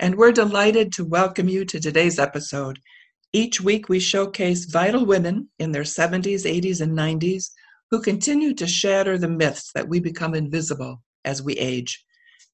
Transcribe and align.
and 0.00 0.14
we're 0.14 0.32
delighted 0.32 0.92
to 0.92 1.04
welcome 1.04 1.48
you 1.48 1.64
to 1.64 1.80
today's 1.80 2.18
episode. 2.18 2.78
Each 3.32 3.60
week, 3.60 3.88
we 3.88 3.98
showcase 3.98 4.64
vital 4.64 5.04
women 5.04 5.48
in 5.58 5.72
their 5.72 5.82
70s, 5.82 6.44
80s, 6.44 6.80
and 6.80 6.96
90s 6.96 7.50
who 7.90 8.00
continue 8.00 8.54
to 8.54 8.66
shatter 8.66 9.18
the 9.18 9.28
myths 9.28 9.70
that 9.74 9.88
we 9.88 9.98
become 9.98 10.34
invisible 10.34 11.02
as 11.24 11.42
we 11.42 11.54
age. 11.54 12.04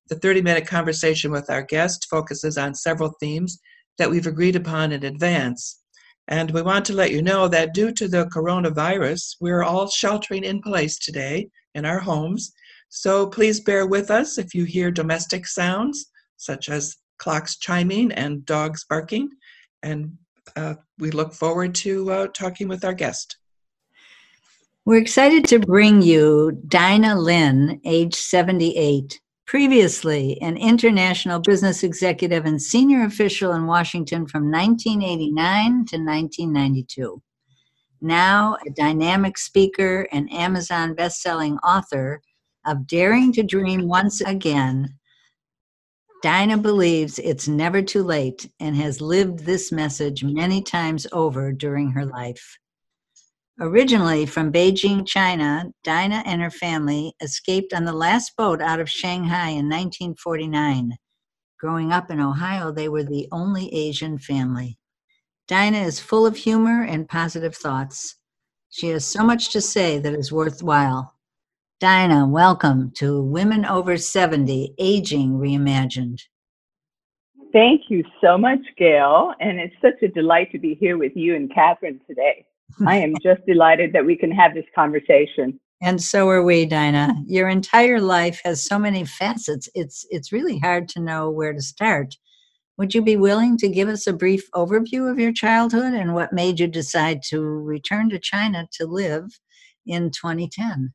The 0.09 0.17
30 0.17 0.43
minute 0.43 0.67
conversation 0.67 1.31
with 1.31 1.51
our 1.51 1.63
guest 1.63 2.07
focuses 2.11 2.57
on 2.57 2.75
several 2.75 3.15
themes 3.21 3.59
that 3.99 4.11
we've 4.11 4.27
agreed 4.27 4.57
upon 4.57 4.93
in 4.93 5.05
advance. 5.05 5.81
And 6.29 6.51
we 6.51 6.63
want 6.63 6.87
to 6.87 6.95
let 6.95 7.11
you 7.11 7.21
know 7.21 7.49
that 7.49 7.75
due 7.75 7.93
to 7.93 8.09
the 8.09 8.25
coronavirus, 8.27 9.37
we're 9.41 9.63
all 9.63 9.89
sheltering 9.89 10.45
in 10.45 10.63
place 10.63 10.99
today 10.99 11.49
in 11.75 11.85
our 11.85 11.99
homes. 11.99 12.53
So 12.89 13.27
please 13.27 13.61
bear 13.61 13.87
with 13.87 14.11
us 14.11 14.39
if 14.39 14.55
you 14.55 14.65
hear 14.65 14.91
domestic 14.91 15.47
sounds, 15.47 16.07
such 16.37 16.71
as 16.71 16.97
clocks 17.19 17.57
chiming 17.57 18.13
and 18.13 18.45
dogs 18.45 18.85
barking. 18.89 19.31
And 19.83 20.17
uh, 20.57 20.75
we 20.99 21.11
look 21.11 21.33
forward 21.33 21.75
to 21.77 22.11
uh, 22.11 22.27
talking 22.29 22.69
with 22.69 22.85
our 22.85 22.95
guest. 22.95 23.37
We're 24.87 25.01
excited 25.01 25.47
to 25.47 25.59
bring 25.59 26.03
you 26.03 26.61
Dinah 26.69 27.19
Lin, 27.19 27.81
age 27.87 28.15
78, 28.15 29.19
previously 29.47 30.39
an 30.43 30.59
international 30.59 31.41
business 31.41 31.83
executive 31.83 32.45
and 32.45 32.61
senior 32.61 33.05
official 33.05 33.55
in 33.55 33.67
Washington 33.67 34.27
from 34.27 34.51
1989 34.51 35.87
to 35.87 35.97
1992. 35.97 37.23
Now 38.03 38.59
a 38.67 38.71
dynamic 38.71 39.39
speaker 39.39 40.07
and 40.13 40.31
Amazon 40.31 40.95
best-selling 40.95 41.57
author 41.59 42.21
of 42.67 42.87
Daring 42.87 43.33
to 43.33 43.43
Dream 43.43 43.89
Once 43.89 44.21
Again, 44.21 44.99
Dinah 46.25 46.57
believes 46.57 47.19
it's 47.19 47.49
never 47.49 47.83
too 47.83 48.03
late 48.03 48.51
and 48.59 48.75
has 48.77 49.03
lived 49.03 49.41
this 49.41 49.71
message 49.71 50.25
many 50.25 50.63
times 50.63 51.07
over 51.13 51.53
during 51.53 51.91
her 51.91 52.07
life. 52.07 52.57
Originally 53.61 54.25
from 54.25 54.51
Beijing, 54.51 55.07
China, 55.07 55.67
Dinah 55.83 56.23
and 56.25 56.41
her 56.41 56.51
family 56.51 57.13
escaped 57.21 57.75
on 57.75 57.85
the 57.85 57.93
last 57.93 58.35
boat 58.39 58.63
out 58.63 58.81
of 58.81 58.89
Shanghai 58.89 59.49
in 59.49 59.69
1949. 59.69 60.97
Growing 61.61 61.93
up 61.93 62.11
in 62.11 62.21
Ohio, 62.21 62.73
they 62.73 62.89
were 62.89 63.05
the 63.05 63.29
only 63.31 63.69
Asian 63.75 64.17
family. 64.17 64.79
Dinah 65.47 65.83
is 65.83 66.01
full 66.01 66.25
of 66.25 66.39
humor 66.39 66.85
and 66.85 67.07
positive 67.07 67.55
thoughts. 67.55 68.17
She 68.71 68.89
has 68.89 69.05
so 69.05 69.25
much 69.25 69.51
to 69.51 69.61
say 69.61 69.99
that 69.99 70.15
is 70.15 70.33
worthwhile. 70.33 71.14
Dinah, 71.85 72.29
welcome 72.29 72.93
to 72.93 73.21
Women 73.21 73.67
Over 73.67 73.99
70 73.99 74.75
Aging 74.79 75.33
Reimagined. 75.33 76.19
Thank 77.53 77.83
you 77.91 78.03
so 78.23 78.39
much, 78.39 78.61
Gail. 78.79 79.35
And 79.39 79.61
it's 79.61 79.75
such 79.83 80.03
a 80.03 80.09
delight 80.09 80.51
to 80.53 80.59
be 80.59 80.77
here 80.81 80.97
with 80.97 81.13
you 81.15 81.37
and 81.37 81.55
Catherine 81.55 82.01
today. 82.09 82.47
I 82.87 82.97
am 82.97 83.13
just 83.23 83.45
delighted 83.47 83.93
that 83.93 84.07
we 84.07 84.17
can 84.17 84.33
have 84.33 84.55
this 84.55 84.65
conversation. 84.75 85.61
And 85.83 86.03
so 86.03 86.27
are 86.31 86.43
we, 86.43 86.65
Dinah. 86.65 87.17
Your 87.27 87.51
entire 87.51 88.01
life 88.01 88.41
has 88.47 88.65
so 88.65 88.79
many 88.79 89.05
facets. 89.05 89.69
It's 89.75 90.07
it's 90.09 90.33
really 90.33 90.59
hard 90.61 90.89
to 90.89 91.01
know 91.01 91.29
where 91.29 91.53
to 91.53 91.61
start. 91.61 92.15
Would 92.79 92.95
you 92.95 93.03
be 93.03 93.19
willing 93.19 93.59
to 93.59 93.69
give 93.69 93.91
us 93.91 94.07
a 94.07 94.15
brief 94.15 94.51
overview 94.53 95.11
of 95.11 95.19
your 95.19 95.35
childhood 95.35 95.93
and 95.93 96.15
what 96.15 96.33
made 96.33 96.61
you 96.61 96.67
decide 96.67 97.21
to 97.25 97.43
return 97.43 98.09
to 98.09 98.19
China 98.19 98.69
to 98.73 98.87
live 98.87 99.39
in 99.85 100.11
2010? 100.11 100.95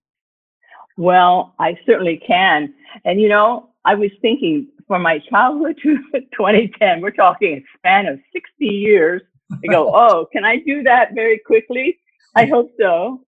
Well, 0.99 1.55
I 1.59 1.79
certainly 1.85 2.17
can. 2.17 2.73
And 3.05 3.21
you 3.21 3.29
know, 3.29 3.69
I 3.85 3.95
was 3.95 4.11
thinking 4.21 4.67
from 4.85 5.01
my 5.01 5.19
childhood 5.29 5.79
to 5.81 5.97
2010, 6.13 6.99
we're 6.99 7.11
talking 7.11 7.53
a 7.53 7.63
span 7.77 8.05
of 8.05 8.19
60 8.33 8.65
years. 8.65 9.21
I 9.63 9.67
go, 9.67 9.91
oh, 9.95 10.27
can 10.29 10.43
I 10.43 10.57
do 10.57 10.83
that 10.83 11.15
very 11.15 11.39
quickly? 11.39 11.99
I 12.35 12.47
hope 12.47 12.71
so. 12.77 13.23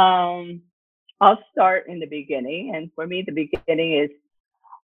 Um, 0.00 0.62
I'll 1.20 1.42
start 1.50 1.88
in 1.88 1.98
the 1.98 2.06
beginning. 2.06 2.76
And 2.76 2.92
for 2.94 3.08
me, 3.08 3.24
the 3.26 3.32
beginning 3.32 3.94
is 3.94 4.10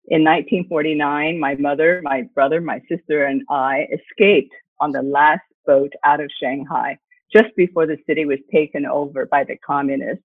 in 0.07 0.23
1949, 0.23 1.41
my 1.41 1.57
mother, 1.57 2.01
my 2.05 2.23
brother, 2.37 2.61
my 2.61 2.81
sister, 2.89 3.25
and 3.25 3.43
I 3.51 3.89
escaped 3.93 4.55
on 4.79 4.93
the 4.93 5.03
last 5.03 5.43
boat 5.67 5.93
out 6.05 6.21
of 6.21 6.31
Shanghai 6.41 6.99
just 7.33 7.49
before 7.57 7.87
the 7.87 7.99
city 8.07 8.27
was 8.27 8.39
taken 8.53 8.87
over 8.87 9.27
by 9.27 9.43
the 9.43 9.57
communists. 9.57 10.23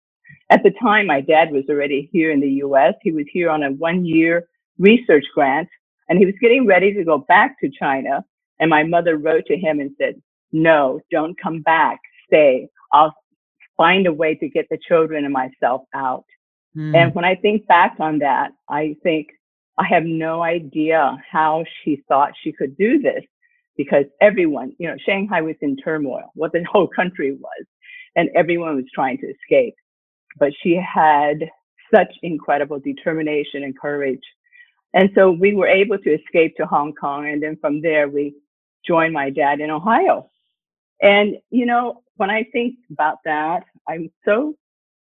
At 0.51 0.63
the 0.63 0.73
time, 0.83 1.07
my 1.07 1.21
dad 1.21 1.51
was 1.51 1.65
already 1.69 2.09
here 2.13 2.31
in 2.31 2.41
the 2.41 2.51
US. 2.65 2.95
He 3.03 3.13
was 3.13 3.27
here 3.33 3.51
on 3.51 3.63
a 3.63 3.73
one 3.73 4.05
year 4.05 4.49
research 4.79 5.25
grant 5.35 5.69
and 6.09 6.19
he 6.19 6.27
was 6.27 6.35
getting 6.41 6.67
ready 6.67 6.93
to 6.93 7.05
go 7.05 7.19
back 7.19 7.59
to 7.61 7.71
China. 7.71 8.25
And 8.59 8.69
my 8.69 8.83
mother 8.83 9.17
wrote 9.17 9.47
to 9.47 9.57
him 9.57 9.81
and 9.81 9.93
said, 9.99 10.21
no, 10.53 11.01
don't 11.11 11.41
come 11.41 11.63
back. 11.63 12.01
Stay. 12.27 12.69
I'll 12.93 13.15
find 13.77 14.07
a 14.07 14.13
way 14.13 14.35
to 14.37 14.49
get 14.49 14.67
the 14.71 14.79
children 14.87 15.25
and 15.25 15.33
myself 15.33 15.83
out. 15.95 16.25
Mm. 16.77 16.95
And 16.95 17.15
when 17.15 17.25
I 17.25 17.35
think 17.35 17.67
back 17.67 17.97
on 17.99 18.19
that, 18.19 18.53
I 18.69 18.97
think 19.03 19.29
I 19.79 19.87
have 19.87 20.05
no 20.05 20.43
idea 20.43 21.17
how 21.31 21.65
she 21.83 22.03
thought 22.09 22.33
she 22.43 22.53
could 22.53 22.77
do 22.77 23.01
this 23.01 23.25
because 23.77 24.05
everyone, 24.21 24.75
you 24.79 24.87
know, 24.87 24.97
Shanghai 25.05 25.41
was 25.41 25.57
in 25.63 25.77
turmoil, 25.77 26.31
what 26.35 26.53
the 26.53 26.63
whole 26.71 26.89
country 26.89 27.33
was, 27.33 27.65
and 28.17 28.29
everyone 28.37 28.77
was 28.77 28.85
trying 28.95 29.19
to 29.19 29.27
escape 29.27 29.75
but 30.39 30.53
she 30.63 30.77
had 30.77 31.49
such 31.95 32.13
incredible 32.23 32.79
determination 32.79 33.65
and 33.65 33.79
courage. 33.79 34.23
And 34.95 35.11
so 35.15 35.31
we 35.31 35.55
were 35.55 35.67
able 35.69 35.99
to 35.99 36.11
escape 36.11 36.57
to 36.57 36.67
Hong 36.67 36.93
Kong. 36.95 37.29
And 37.29 37.43
then 37.43 37.57
from 37.61 37.81
there, 37.81 38.09
we 38.09 38.35
joined 38.87 39.13
my 39.13 39.31
dad 39.31 39.61
in 39.61 39.71
Ohio. 39.71 40.29
And, 41.01 41.37
you 41.51 41.67
know, 41.67 42.03
when 42.17 42.31
I 42.31 42.45
think 42.53 42.77
about 42.91 43.19
that, 43.25 43.65
I'm 43.89 44.11
so, 44.25 44.55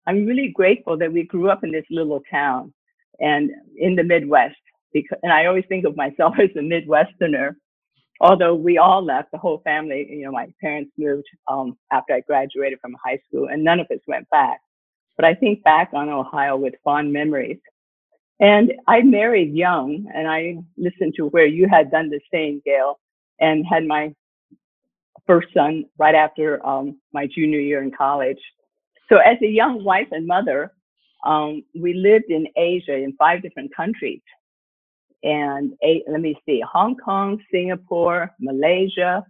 I'm 0.07 0.25
really 0.25 0.49
grateful 0.49 0.97
that 0.97 1.11
we 1.11 1.23
grew 1.23 1.49
up 1.49 1.63
in 1.63 1.71
this 1.71 1.85
little 1.89 2.21
town 2.29 2.73
and 3.19 3.51
in 3.77 3.95
the 3.95 4.03
Midwest. 4.03 4.55
Because, 4.93 5.19
and 5.23 5.31
I 5.31 5.45
always 5.45 5.65
think 5.69 5.85
of 5.85 5.95
myself 5.95 6.35
as 6.39 6.49
a 6.55 6.59
Midwesterner, 6.59 7.55
although 8.21 8.55
we 8.55 8.77
all 8.77 9.03
left, 9.03 9.31
the 9.31 9.37
whole 9.37 9.61
family, 9.63 10.07
you 10.09 10.25
know, 10.25 10.31
my 10.31 10.47
parents 10.61 10.91
moved 10.97 11.27
um, 11.47 11.77
after 11.91 12.13
I 12.13 12.21
graduated 12.21 12.79
from 12.79 12.95
high 13.03 13.19
school 13.27 13.47
and 13.49 13.63
none 13.63 13.79
of 13.79 13.87
us 13.91 13.99
went 14.07 14.29
back. 14.29 14.59
But 15.15 15.25
I 15.25 15.33
think 15.33 15.63
back 15.63 15.89
on 15.93 16.09
Ohio 16.09 16.57
with 16.57 16.73
fond 16.83 17.11
memories. 17.11 17.59
And 18.39 18.73
I 18.87 19.01
married 19.01 19.53
young, 19.53 20.05
and 20.13 20.27
I 20.27 20.57
listened 20.77 21.13
to 21.15 21.27
where 21.27 21.45
you 21.45 21.67
had 21.69 21.89
done 21.89 22.09
the 22.09 22.19
same, 22.33 22.61
Gail, 22.65 22.99
and 23.39 23.65
had 23.65 23.85
my 23.85 24.13
first 25.25 25.47
son 25.53 25.85
right 25.97 26.15
after 26.15 26.65
um, 26.65 26.99
my 27.13 27.27
junior 27.27 27.59
year 27.59 27.81
in 27.81 27.91
college. 27.91 28.39
So, 29.09 29.17
as 29.17 29.37
a 29.41 29.47
young 29.47 29.83
wife 29.83 30.07
and 30.11 30.27
mother, 30.27 30.73
um, 31.25 31.63
we 31.79 31.93
lived 31.93 32.29
in 32.29 32.47
Asia 32.57 32.95
in 32.95 33.13
five 33.17 33.41
different 33.41 33.75
countries. 33.75 34.21
And 35.23 35.73
eight, 35.81 36.03
let 36.07 36.21
me 36.21 36.37
see, 36.45 36.61
Hong 36.71 36.95
Kong, 36.97 37.41
Singapore, 37.51 38.31
Malaysia, 38.39 39.25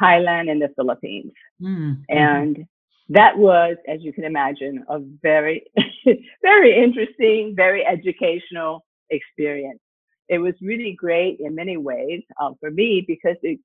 Thailand, 0.00 0.50
and 0.50 0.60
the 0.60 0.70
Philippines. 0.74 1.32
Mm-hmm. 1.62 2.02
And 2.08 2.66
that 3.10 3.38
was, 3.38 3.76
as 3.88 4.02
you 4.02 4.12
can 4.12 4.24
imagine, 4.24 4.84
a 4.88 4.98
very, 5.22 5.64
very 6.42 6.82
interesting, 6.82 7.54
very 7.56 7.84
educational 7.86 8.84
experience. 9.10 9.80
It 10.28 10.38
was 10.38 10.54
really 10.60 10.92
great 10.92 11.38
in 11.40 11.54
many 11.54 11.76
ways 11.78 12.22
um, 12.40 12.56
for 12.60 12.70
me 12.70 13.04
because 13.06 13.36
it 13.42 13.58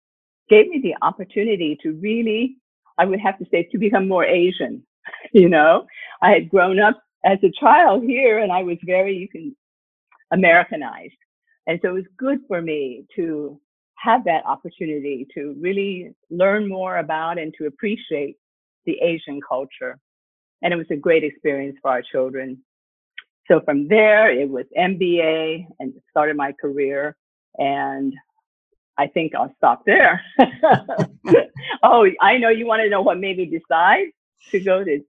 gave 0.49 0.69
me 0.69 0.79
the 0.81 0.95
opportunity 1.05 1.77
to 1.83 1.93
really, 2.01 2.57
I 2.97 3.05
would 3.05 3.19
have 3.19 3.37
to 3.39 3.45
say, 3.51 3.67
to 3.71 3.77
become 3.77 4.07
more 4.07 4.25
Asian. 4.25 4.85
You 5.33 5.49
know, 5.49 5.85
I 6.21 6.31
had 6.31 6.49
grown 6.49 6.79
up 6.79 7.01
as 7.25 7.37
a 7.43 7.51
child 7.59 8.03
here 8.03 8.39
and 8.39 8.51
I 8.51 8.63
was 8.63 8.77
very, 8.85 9.17
you 9.17 9.27
can, 9.27 9.55
Americanized. 10.31 11.13
And 11.67 11.79
so 11.81 11.89
it 11.89 11.93
was 11.93 12.05
good 12.17 12.39
for 12.47 12.61
me 12.61 13.05
to 13.15 13.59
have 13.97 14.23
that 14.25 14.45
opportunity 14.45 15.27
to 15.33 15.55
really 15.59 16.13
learn 16.29 16.69
more 16.69 16.97
about 16.97 17.37
and 17.37 17.53
to 17.57 17.67
appreciate 17.67 18.37
the 18.85 18.99
Asian 19.01 19.39
culture. 19.47 19.97
And 20.61 20.73
it 20.73 20.77
was 20.77 20.87
a 20.91 20.95
great 20.95 21.23
experience 21.23 21.77
for 21.81 21.91
our 21.91 22.01
children. 22.01 22.63
So 23.47 23.59
from 23.61 23.87
there, 23.87 24.31
it 24.31 24.49
was 24.49 24.65
MBA 24.77 25.65
and 25.79 25.93
started 26.09 26.37
my 26.37 26.53
career. 26.53 27.15
And 27.57 28.13
I 28.97 29.07
think 29.07 29.35
I'll 29.35 29.53
stop 29.57 29.83
there. 29.85 30.21
oh, 31.83 32.07
I 32.21 32.37
know 32.37 32.49
you 32.49 32.65
want 32.65 32.81
to 32.81 32.89
know 32.89 33.01
what 33.01 33.19
made 33.19 33.37
me 33.37 33.45
decide 33.45 34.07
to 34.51 34.59
go 34.59 34.83
to 34.83 34.99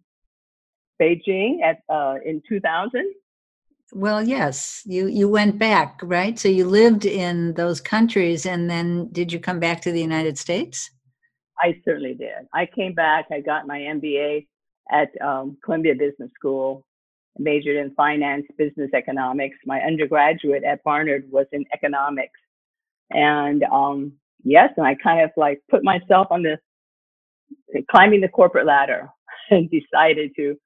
Beijing 1.01 1.63
at 1.63 1.81
uh, 1.89 2.17
in 2.25 2.43
2000. 2.49 3.05
Well, 3.93 4.27
yes, 4.27 4.83
you 4.87 5.07
you 5.07 5.29
went 5.29 5.59
back, 5.59 6.01
right? 6.03 6.39
So 6.39 6.49
you 6.49 6.67
lived 6.67 7.05
in 7.05 7.55
those 7.55 7.81
countries, 7.81 8.47
and 8.47 8.69
then 8.69 9.09
did 9.13 9.33
you 9.33 9.39
come 9.39 9.61
back 9.61 9.83
to 9.83 9.93
the 9.93 10.01
United 10.01 10.39
States? 10.39 10.91
I 11.61 11.81
certainly 11.85 12.15
did. 12.15 12.49
I 12.53 12.67
came 12.67 12.95
back. 12.95 13.27
I 13.33 13.41
got 13.41 13.67
my 13.67 13.79
MBA 13.79 14.47
at 14.91 15.11
um, 15.23 15.57
Columbia 15.65 15.95
Business 15.95 16.31
School, 16.35 16.85
majored 17.39 17.77
in 17.77 17.95
finance, 17.95 18.47
business 18.59 18.91
economics. 18.95 19.57
My 19.67 19.81
undergraduate 19.81 20.65
at 20.65 20.83
Barnard 20.85 21.25
was 21.31 21.47
in 21.53 21.65
economics, 21.73 22.39
and 23.11 23.65
um, 23.65 24.13
yes, 24.45 24.71
and 24.77 24.87
I 24.87 24.95
kind 24.97 25.23
of 25.23 25.31
like 25.37 25.63
put 25.71 25.85
myself 25.85 26.29
on 26.31 26.43
the 26.43 26.59
climbing 27.91 28.21
the 28.21 28.29
corporate 28.29 28.67
ladder 28.67 29.09
and 29.51 29.71
decided 29.71 30.33
to 30.37 30.57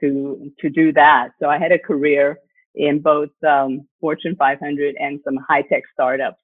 to 0.00 0.52
to 0.60 0.70
do 0.70 0.92
that. 0.92 1.30
So 1.40 1.48
I 1.48 1.58
had 1.58 1.72
a 1.72 1.78
career 1.78 2.38
in 2.74 3.00
both 3.00 3.30
um, 3.46 3.86
Fortune 4.00 4.36
500 4.38 4.96
and 5.00 5.20
some 5.24 5.36
high 5.48 5.62
tech 5.62 5.82
startups. 5.92 6.38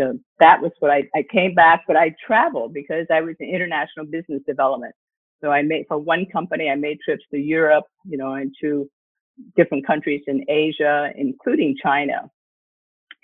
So 0.00 0.18
that 0.40 0.62
was 0.62 0.72
what 0.80 0.90
I, 0.90 1.04
I 1.14 1.24
came 1.32 1.54
back, 1.54 1.84
but 1.86 1.96
I 1.96 2.14
traveled 2.26 2.74
because 2.74 3.06
I 3.12 3.20
was 3.22 3.36
in 3.40 3.48
international 3.54 4.06
business 4.06 4.42
development. 4.46 4.94
So 5.42 5.50
I 5.50 5.62
made 5.62 5.86
for 5.88 5.98
one 5.98 6.26
company, 6.32 6.70
I 6.70 6.76
made 6.76 6.98
trips 7.04 7.24
to 7.32 7.38
Europe, 7.38 7.84
you 8.06 8.18
know, 8.18 8.34
and 8.34 8.54
to 8.62 8.90
different 9.56 9.86
countries 9.86 10.22
in 10.28 10.44
Asia, 10.50 11.10
including 11.16 11.76
China. 11.82 12.30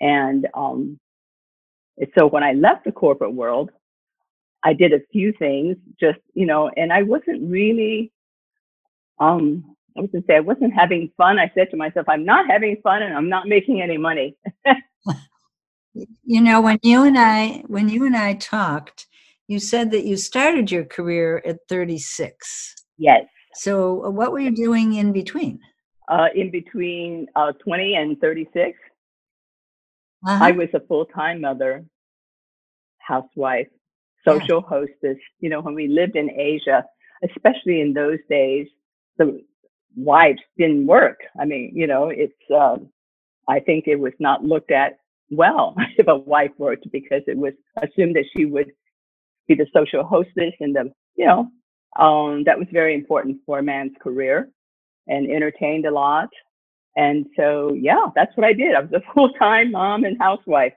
And 0.01 0.47
um, 0.55 0.99
so 2.17 2.27
when 2.27 2.43
I 2.43 2.53
left 2.53 2.85
the 2.85 2.93
corporate 2.93 3.33
world, 3.33 3.71
I 4.63 4.73
did 4.73 4.93
a 4.93 4.99
few 5.13 5.33
things 5.39 5.77
just, 5.99 6.19
you 6.35 6.45
know, 6.47 6.69
and 6.77 6.93
I 6.93 7.03
wasn't 7.03 7.49
really 7.51 8.09
um, 9.19 9.75
I 9.97 10.01
was 10.01 10.09
going 10.11 10.23
to 10.23 10.27
say 10.27 10.35
I 10.37 10.41
wasn't 10.41 10.73
having 10.73 11.11
fun. 11.17 11.39
I 11.39 11.51
said 11.55 11.71
to 11.71 11.77
myself, 11.77 12.07
I'm 12.09 12.25
not 12.25 12.47
having 12.49 12.77
fun 12.83 13.01
and 13.03 13.15
I'm 13.15 13.29
not 13.29 13.47
making 13.47 13.81
any 13.81 13.97
money. 13.97 14.35
you 16.23 16.41
know, 16.41 16.61
when 16.61 16.79
you 16.83 17.03
and 17.03 17.17
I 17.17 17.63
when 17.67 17.89
you 17.89 18.05
and 18.05 18.15
I 18.15 18.33
talked, 18.35 19.07
you 19.47 19.59
said 19.59 19.91
that 19.91 20.05
you 20.05 20.15
started 20.15 20.71
your 20.71 20.85
career 20.85 21.41
at 21.45 21.57
36. 21.67 22.75
Yes. 22.97 23.25
So 23.55 24.05
uh, 24.05 24.09
what 24.11 24.31
were 24.31 24.39
you 24.39 24.55
doing 24.55 24.93
in 24.93 25.11
between? 25.11 25.59
Uh, 26.07 26.27
in 26.35 26.51
between 26.51 27.27
uh, 27.35 27.51
20 27.63 27.95
and 27.95 28.19
36, 28.19 28.77
uh-huh. 30.27 30.43
I 30.43 30.51
was 30.51 30.67
a 30.73 30.79
full-time 30.81 31.41
mother, 31.41 31.83
housewife, 32.99 33.67
social 34.27 34.63
yeah. 34.63 34.77
hostess. 34.77 35.17
You 35.39 35.49
know, 35.49 35.61
when 35.61 35.75
we 35.75 35.87
lived 35.87 36.15
in 36.15 36.29
Asia, 36.31 36.83
especially 37.23 37.81
in 37.81 37.93
those 37.93 38.19
days, 38.29 38.67
the 39.17 39.41
wives 39.95 40.41
didn't 40.57 40.85
work. 40.85 41.19
I 41.39 41.45
mean, 41.45 41.71
you 41.73 41.87
know, 41.87 42.09
it's, 42.09 42.33
um, 42.55 42.89
I 43.47 43.59
think 43.59 43.87
it 43.87 43.99
was 43.99 44.13
not 44.19 44.43
looked 44.43 44.71
at 44.71 44.99
well 45.29 45.75
if 45.97 46.07
a 46.07 46.15
wife 46.15 46.51
worked 46.57 46.91
because 46.91 47.21
it 47.27 47.37
was 47.37 47.53
assumed 47.81 48.15
that 48.15 48.25
she 48.35 48.45
would 48.45 48.71
be 49.47 49.55
the 49.55 49.67
social 49.73 50.03
hostess 50.03 50.53
and 50.59 50.75
the, 50.75 50.91
you 51.15 51.25
know, 51.25 51.47
um, 51.97 52.43
that 52.45 52.57
was 52.57 52.67
very 52.71 52.93
important 52.93 53.37
for 53.45 53.59
a 53.59 53.63
man's 53.63 53.93
career 54.01 54.49
and 55.07 55.29
entertained 55.29 55.85
a 55.85 55.91
lot. 55.91 56.29
And 56.95 57.25
so, 57.35 57.73
yeah, 57.73 58.07
that's 58.15 58.35
what 58.35 58.45
I 58.45 58.53
did. 58.53 58.75
I 58.75 58.81
was 58.81 58.91
a 58.93 59.01
full 59.13 59.31
time 59.33 59.71
mom 59.71 60.03
and 60.03 60.17
housewife. 60.19 60.73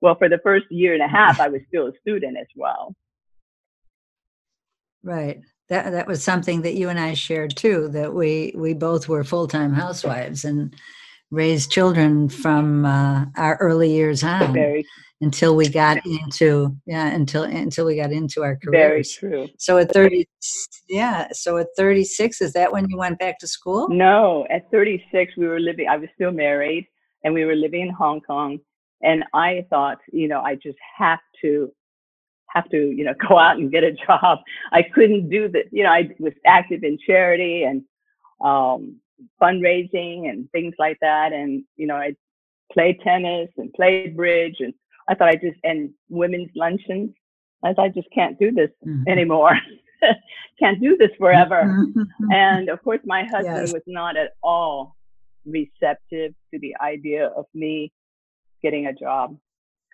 Well, 0.00 0.16
for 0.16 0.28
the 0.28 0.38
first 0.44 0.66
year 0.70 0.92
and 0.92 1.02
a 1.02 1.08
half, 1.08 1.40
I 1.40 1.48
was 1.48 1.60
still 1.68 1.88
a 1.88 1.92
student 2.02 2.36
as 2.38 2.46
well. 2.54 2.94
Right 5.02 5.40
that 5.68 5.90
that 5.90 6.06
was 6.06 6.22
something 6.22 6.62
that 6.62 6.74
you 6.74 6.88
and 6.88 6.98
I 6.98 7.14
shared 7.14 7.56
too. 7.56 7.88
That 7.88 8.14
we 8.14 8.52
we 8.56 8.74
both 8.74 9.08
were 9.08 9.24
full 9.24 9.46
time 9.46 9.72
housewives 9.72 10.44
and 10.44 10.74
raised 11.30 11.70
children 11.70 12.28
from 12.28 12.84
uh, 12.84 13.26
our 13.36 13.56
early 13.56 13.90
years 13.90 14.24
on 14.24 14.52
Very 14.52 14.86
until 15.20 15.56
we 15.56 15.68
got 15.68 15.98
into 16.06 16.76
yeah 16.86 17.08
until 17.08 17.42
until 17.42 17.86
we 17.86 17.96
got 17.96 18.12
into 18.12 18.42
our 18.42 18.56
careers. 18.56 19.18
Very 19.18 19.32
true. 19.32 19.48
So 19.58 19.78
at 19.78 19.92
thirty, 19.92 20.28
yeah. 20.88 21.28
So 21.32 21.56
at 21.58 21.68
thirty 21.76 22.04
six, 22.04 22.40
is 22.40 22.52
that 22.52 22.72
when 22.72 22.88
you 22.88 22.96
went 22.98 23.18
back 23.18 23.38
to 23.40 23.46
school? 23.46 23.88
No, 23.88 24.46
at 24.50 24.70
thirty 24.70 25.04
six, 25.12 25.36
we 25.36 25.46
were 25.46 25.60
living. 25.60 25.88
I 25.88 25.96
was 25.96 26.08
still 26.14 26.30
married, 26.30 26.86
and 27.24 27.34
we 27.34 27.44
were 27.44 27.56
living 27.56 27.82
in 27.82 27.90
Hong 27.90 28.20
Kong. 28.20 28.58
And 29.02 29.24
I 29.32 29.64
thought, 29.70 29.98
you 30.12 30.28
know, 30.28 30.40
I 30.40 30.56
just 30.56 30.78
have 30.96 31.20
to 31.42 31.72
have 32.50 32.68
to, 32.70 32.90
you 32.90 33.04
know, 33.04 33.14
go 33.28 33.38
out 33.38 33.58
and 33.58 33.70
get 33.70 33.84
a 33.84 33.92
job. 33.92 34.38
I 34.72 34.82
couldn't 34.82 35.28
do 35.28 35.48
that. 35.48 35.64
You 35.72 35.84
know, 35.84 35.90
I 35.90 36.10
was 36.18 36.32
active 36.46 36.84
in 36.84 36.98
charity 37.04 37.64
and 37.64 37.82
um, 38.44 39.00
fundraising 39.40 40.28
and 40.28 40.50
things 40.50 40.74
like 40.78 40.98
that. 41.00 41.32
And, 41.32 41.64
you 41.76 41.86
know, 41.86 41.96
I 41.96 42.14
played 42.72 43.00
tennis 43.00 43.50
and 43.56 43.72
played 43.72 44.16
bridge. 44.16 44.56
And 44.60 44.74
I 45.08 45.14
thought 45.14 45.28
I 45.28 45.34
just, 45.34 45.58
and 45.64 45.90
women's 46.08 46.50
luncheons. 46.54 47.10
I 47.64 47.72
thought 47.72 47.86
I 47.86 47.88
just 47.88 48.08
can't 48.14 48.38
do 48.38 48.52
this 48.52 48.70
mm-hmm. 48.86 49.08
anymore. 49.08 49.52
can't 50.60 50.80
do 50.80 50.96
this 50.96 51.10
forever. 51.18 51.64
Mm-hmm. 51.64 52.32
and 52.32 52.68
of 52.68 52.82
course, 52.82 53.00
my 53.04 53.24
husband 53.24 53.66
yes. 53.66 53.72
was 53.72 53.82
not 53.86 54.16
at 54.16 54.32
all 54.42 54.96
receptive 55.44 56.34
to 56.52 56.58
the 56.60 56.74
idea 56.80 57.26
of 57.26 57.46
me 57.54 57.92
getting 58.62 58.86
a 58.86 58.92
job. 58.92 59.36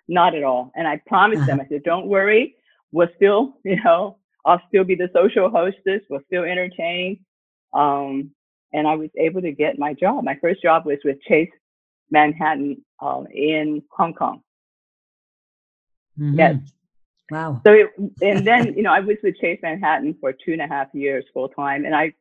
Not 0.07 0.35
at 0.35 0.43
all. 0.43 0.71
And 0.75 0.87
I 0.87 1.01
promised 1.07 1.43
uh-huh. 1.43 1.47
them, 1.47 1.61
I 1.61 1.67
said, 1.67 1.83
don't 1.83 2.07
worry, 2.07 2.55
we'll 2.91 3.09
still, 3.15 3.55
you 3.63 3.81
know, 3.83 4.17
I'll 4.45 4.61
still 4.67 4.83
be 4.83 4.95
the 4.95 5.09
social 5.13 5.49
hostess, 5.49 6.01
we'll 6.09 6.21
still 6.27 6.43
entertain. 6.43 7.25
Um, 7.73 8.31
and 8.75 8.87
I 8.87 8.95
was 8.95 9.09
able 9.17 9.41
to 9.41 9.51
get 9.51 9.79
my 9.79 9.93
job. 9.93 10.23
My 10.23 10.37
first 10.41 10.61
job 10.61 10.85
was 10.85 10.97
with 11.05 11.21
Chase 11.21 11.49
Manhattan 12.11 12.83
um, 13.01 13.25
in 13.33 13.81
Hong 13.91 14.13
Kong. 14.13 14.41
Mm-hmm. 16.19 16.37
Yes. 16.37 16.55
Wow. 17.31 17.61
So, 17.65 17.73
it, 17.73 17.87
and 18.21 18.45
then, 18.45 18.73
you 18.77 18.83
know, 18.83 18.91
I 18.91 18.99
was 18.99 19.17
with 19.23 19.37
Chase 19.37 19.59
Manhattan 19.63 20.15
for 20.19 20.33
two 20.33 20.51
and 20.51 20.61
a 20.61 20.67
half 20.67 20.87
years 20.93 21.23
full 21.33 21.49
time, 21.49 21.85
and 21.85 21.95
I 21.95 22.13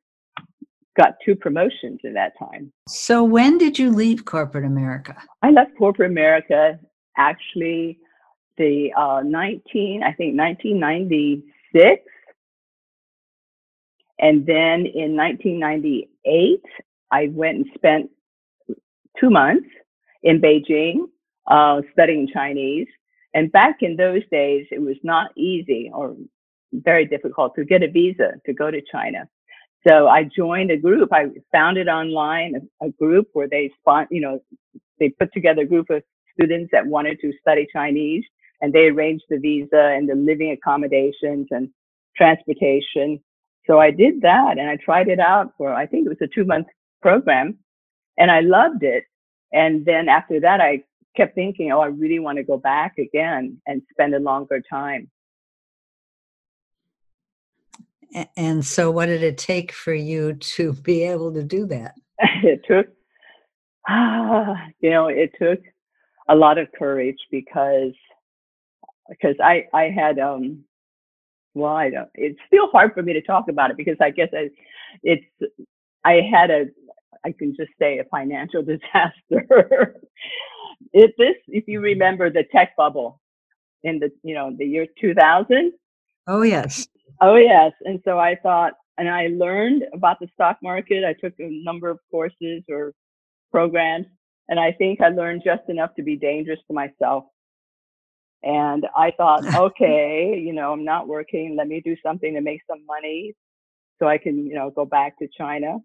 got 0.96 1.14
two 1.24 1.34
promotions 1.34 2.00
in 2.04 2.14
that 2.14 2.38
time. 2.38 2.72
So, 2.88 3.24
when 3.24 3.58
did 3.58 3.78
you 3.78 3.90
leave 3.90 4.24
corporate 4.24 4.64
America? 4.64 5.16
I 5.42 5.50
left 5.50 5.76
corporate 5.76 6.10
America 6.10 6.78
actually 7.16 7.98
the 8.56 8.92
uh, 8.96 9.22
19, 9.24 10.02
I 10.04 10.12
think 10.12 10.38
1996. 10.38 12.02
And 14.18 14.46
then 14.46 14.86
in 14.86 15.16
1998, 15.16 16.62
I 17.10 17.28
went 17.32 17.56
and 17.58 17.66
spent 17.74 18.10
two 19.20 19.30
months 19.30 19.68
in 20.22 20.40
Beijing 20.40 21.06
uh, 21.48 21.82
studying 21.92 22.28
Chinese. 22.32 22.88
And 23.34 23.52
back 23.52 23.78
in 23.82 23.96
those 23.96 24.22
days, 24.30 24.66
it 24.70 24.80
was 24.80 24.96
not 25.02 25.30
easy 25.36 25.90
or 25.92 26.16
very 26.72 27.06
difficult 27.06 27.54
to 27.56 27.64
get 27.64 27.82
a 27.82 27.90
visa 27.90 28.32
to 28.46 28.52
go 28.52 28.70
to 28.70 28.80
China. 28.92 29.28
So 29.86 30.08
I 30.08 30.24
joined 30.24 30.70
a 30.70 30.76
group. 30.78 31.10
I 31.12 31.26
found 31.52 31.78
it 31.78 31.88
online, 31.88 32.54
a, 32.82 32.86
a 32.86 32.90
group 32.92 33.28
where 33.34 33.48
they 33.48 33.70
spot, 33.80 34.08
you 34.10 34.20
know, 34.20 34.40
they 35.00 35.10
put 35.10 35.32
together 35.32 35.62
a 35.62 35.66
group 35.66 35.90
of 35.90 36.02
students 36.34 36.70
that 36.72 36.86
wanted 36.86 37.20
to 37.20 37.32
study 37.40 37.66
Chinese, 37.72 38.24
and 38.60 38.72
they 38.72 38.86
arranged 38.86 39.24
the 39.30 39.38
visa 39.38 39.92
and 39.96 40.08
the 40.08 40.16
living 40.16 40.52
accommodations 40.52 41.48
and 41.50 41.70
transportation. 42.16 43.20
So 43.66 43.80
I 43.80 43.90
did 43.90 44.20
that 44.22 44.58
and 44.58 44.68
I 44.68 44.76
tried 44.76 45.08
it 45.08 45.20
out 45.20 45.52
for, 45.56 45.72
I 45.72 45.86
think 45.86 46.06
it 46.06 46.10
was 46.10 46.18
a 46.20 46.26
two 46.26 46.44
month 46.44 46.66
program 47.00 47.58
and 48.18 48.30
I 48.30 48.40
loved 48.40 48.82
it. 48.82 49.04
And 49.52 49.84
then 49.84 50.08
after 50.08 50.40
that, 50.40 50.60
I 50.60 50.82
kept 51.16 51.34
thinking, 51.34 51.72
oh, 51.72 51.80
I 51.80 51.86
really 51.86 52.18
want 52.18 52.38
to 52.38 52.44
go 52.44 52.58
back 52.58 52.98
again 52.98 53.60
and 53.66 53.82
spend 53.92 54.14
a 54.14 54.18
longer 54.18 54.60
time. 54.68 55.10
And 58.36 58.64
so, 58.64 58.90
what 58.90 59.06
did 59.06 59.22
it 59.22 59.38
take 59.38 59.72
for 59.72 59.94
you 59.94 60.34
to 60.34 60.72
be 60.82 61.02
able 61.04 61.32
to 61.34 61.42
do 61.42 61.66
that? 61.66 61.94
it 62.42 62.62
took, 62.66 62.86
ah, 63.88 64.66
you 64.80 64.90
know, 64.90 65.08
it 65.08 65.32
took 65.40 65.60
a 66.28 66.34
lot 66.34 66.58
of 66.58 66.68
courage 66.78 67.18
because 67.30 67.92
because 69.08 69.36
I 69.42 69.64
I 69.72 69.84
had 69.84 70.18
um 70.18 70.64
well 71.54 71.74
I 71.74 71.90
don't 71.90 72.08
it's 72.14 72.38
still 72.46 72.68
hard 72.70 72.92
for 72.94 73.02
me 73.02 73.12
to 73.12 73.22
talk 73.22 73.48
about 73.48 73.70
it 73.70 73.76
because 73.76 73.96
I 74.00 74.10
guess 74.10 74.28
I, 74.32 74.50
it's 75.02 75.24
I 76.04 76.20
had 76.30 76.50
a 76.50 76.66
I 77.24 77.32
can 77.32 77.54
just 77.56 77.70
say 77.78 77.98
a 77.98 78.04
financial 78.04 78.62
disaster. 78.72 79.96
it 80.92 81.14
this 81.18 81.36
if 81.48 81.64
you 81.66 81.78
mm-hmm. 81.78 81.84
remember 81.84 82.30
the 82.30 82.44
tech 82.52 82.76
bubble 82.76 83.20
in 83.82 83.98
the 83.98 84.10
you 84.22 84.34
know 84.34 84.54
the 84.56 84.64
year 84.64 84.86
2000 85.00 85.72
oh 86.26 86.42
yes 86.42 86.86
oh 87.20 87.36
yes 87.36 87.72
and 87.84 88.00
so 88.04 88.18
i 88.18 88.34
thought 88.42 88.72
and 88.96 89.08
i 89.08 89.28
learned 89.28 89.84
about 89.92 90.18
the 90.20 90.28
stock 90.32 90.56
market 90.62 91.04
i 91.04 91.12
took 91.12 91.34
a 91.38 91.62
number 91.64 91.90
of 91.90 91.98
courses 92.10 92.62
or 92.70 92.92
programs 93.50 94.06
and 94.48 94.60
I 94.60 94.72
think 94.72 95.00
I 95.00 95.08
learned 95.08 95.42
just 95.44 95.62
enough 95.68 95.94
to 95.96 96.02
be 96.02 96.16
dangerous 96.16 96.60
to 96.68 96.74
myself. 96.74 97.24
And 98.44 98.86
I 98.96 99.10
thought, 99.16 99.54
okay, 99.56 100.38
you 100.38 100.52
know, 100.52 100.72
I'm 100.72 100.84
not 100.84 101.08
working. 101.08 101.56
Let 101.56 101.68
me 101.68 101.80
do 101.80 101.96
something 102.02 102.34
to 102.34 102.40
make 102.40 102.60
some 102.68 102.84
money 102.86 103.34
so 103.98 104.06
I 104.06 104.18
can, 104.18 104.46
you 104.46 104.54
know, 104.54 104.70
go 104.70 104.84
back 104.84 105.18
to 105.18 105.28
China. 105.36 105.78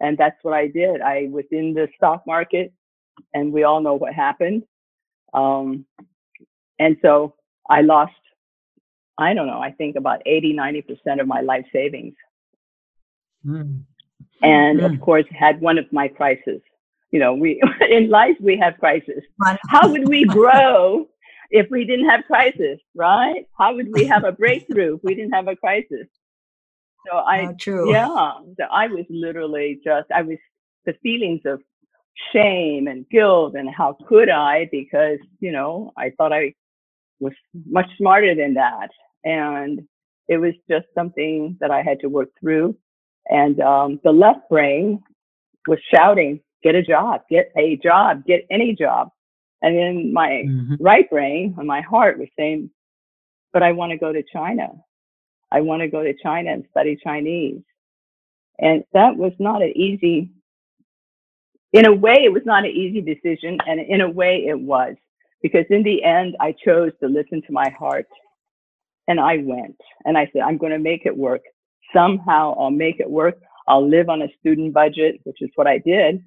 And 0.00 0.16
that's 0.16 0.36
what 0.42 0.54
I 0.54 0.68
did. 0.68 1.00
I 1.00 1.28
was 1.30 1.44
in 1.50 1.74
the 1.74 1.88
stock 1.96 2.24
market 2.26 2.72
and 3.32 3.52
we 3.52 3.64
all 3.64 3.80
know 3.80 3.94
what 3.94 4.12
happened. 4.12 4.64
Um, 5.32 5.86
and 6.78 6.96
so 7.02 7.34
I 7.68 7.80
lost, 7.80 8.12
I 9.18 9.34
don't 9.34 9.46
know, 9.46 9.60
I 9.60 9.72
think 9.72 9.96
about 9.96 10.22
80, 10.26 10.54
90% 10.54 11.20
of 11.20 11.26
my 11.26 11.40
life 11.40 11.64
savings. 11.72 12.14
Mm. 13.46 13.82
And 14.42 14.80
mm. 14.80 14.92
of 14.92 15.00
course, 15.00 15.24
had 15.30 15.60
one 15.60 15.78
of 15.78 15.92
my 15.92 16.08
crises. 16.08 16.60
You 17.10 17.20
know, 17.20 17.34
we 17.34 17.62
in 17.88 18.10
life 18.10 18.36
we 18.40 18.56
have 18.58 18.74
crises. 18.78 19.22
How 19.68 19.88
would 19.88 20.08
we 20.08 20.24
grow 20.38 21.08
if 21.50 21.66
we 21.70 21.84
didn't 21.84 22.08
have 22.08 22.24
crisis, 22.24 22.78
right? 22.94 23.46
How 23.58 23.74
would 23.74 23.92
we 23.92 24.06
have 24.06 24.24
a 24.24 24.32
breakthrough 24.32 24.96
if 24.96 25.00
we 25.02 25.14
didn't 25.14 25.32
have 25.32 25.48
a 25.48 25.56
crisis? 25.56 26.06
So 27.06 27.18
I, 27.18 27.48
oh, 27.48 27.54
true. 27.58 27.90
yeah, 27.90 28.32
so 28.56 28.64
I 28.70 28.86
was 28.86 29.04
literally 29.10 29.80
just, 29.84 30.10
I 30.10 30.22
was 30.22 30.38
the 30.86 30.94
feelings 31.02 31.42
of 31.44 31.60
shame 32.32 32.86
and 32.86 33.08
guilt 33.10 33.54
and 33.56 33.68
how 33.74 33.96
could 34.08 34.30
I? 34.30 34.68
Because 34.70 35.18
you 35.40 35.52
know, 35.52 35.92
I 35.96 36.10
thought 36.16 36.32
I 36.32 36.54
was 37.20 37.32
much 37.66 37.88
smarter 37.98 38.34
than 38.34 38.54
that, 38.54 38.88
and 39.24 39.86
it 40.28 40.38
was 40.38 40.54
just 40.68 40.86
something 40.94 41.56
that 41.60 41.70
I 41.70 41.82
had 41.82 42.00
to 42.00 42.08
work 42.08 42.30
through. 42.40 42.76
And 43.26 43.60
um, 43.60 44.00
the 44.04 44.12
left 44.12 44.48
brain 44.50 45.02
was 45.66 45.78
shouting, 45.92 46.40
"Get 46.62 46.74
a 46.74 46.82
job! 46.82 47.22
Get 47.30 47.52
a 47.56 47.76
job! 47.76 48.24
Get 48.26 48.46
any 48.50 48.74
job!" 48.74 49.10
And 49.64 49.78
then 49.78 50.12
my 50.12 50.44
mm-hmm. 50.46 50.74
right 50.78 51.08
brain 51.08 51.54
and 51.56 51.66
my 51.66 51.80
heart 51.80 52.18
was 52.18 52.28
saying, 52.38 52.68
but 53.50 53.62
I 53.62 53.72
want 53.72 53.92
to 53.92 53.98
go 53.98 54.12
to 54.12 54.22
China. 54.30 54.68
I 55.50 55.62
want 55.62 55.80
to 55.80 55.88
go 55.88 56.02
to 56.02 56.12
China 56.22 56.52
and 56.52 56.66
study 56.70 56.98
Chinese. 57.02 57.62
And 58.58 58.84
that 58.92 59.16
was 59.16 59.32
not 59.38 59.62
an 59.62 59.72
easy, 59.74 60.28
in 61.72 61.86
a 61.86 61.94
way, 61.94 62.24
it 62.24 62.32
was 62.32 62.42
not 62.44 62.66
an 62.66 62.72
easy 62.72 63.00
decision. 63.00 63.56
And 63.66 63.80
in 63.80 64.02
a 64.02 64.10
way, 64.10 64.44
it 64.46 64.60
was 64.60 64.96
because 65.40 65.64
in 65.70 65.82
the 65.82 66.04
end, 66.04 66.36
I 66.40 66.54
chose 66.62 66.92
to 67.00 67.08
listen 67.08 67.40
to 67.46 67.52
my 67.52 67.70
heart 67.70 68.06
and 69.08 69.18
I 69.18 69.38
went 69.38 69.80
and 70.04 70.18
I 70.18 70.28
said, 70.30 70.42
I'm 70.42 70.58
going 70.58 70.72
to 70.72 70.78
make 70.78 71.06
it 71.06 71.16
work. 71.16 71.40
Somehow 71.94 72.54
I'll 72.58 72.70
make 72.70 73.00
it 73.00 73.08
work. 73.08 73.40
I'll 73.66 73.88
live 73.88 74.10
on 74.10 74.20
a 74.20 74.28
student 74.40 74.74
budget, 74.74 75.20
which 75.24 75.40
is 75.40 75.48
what 75.54 75.66
I 75.66 75.78
did, 75.78 76.22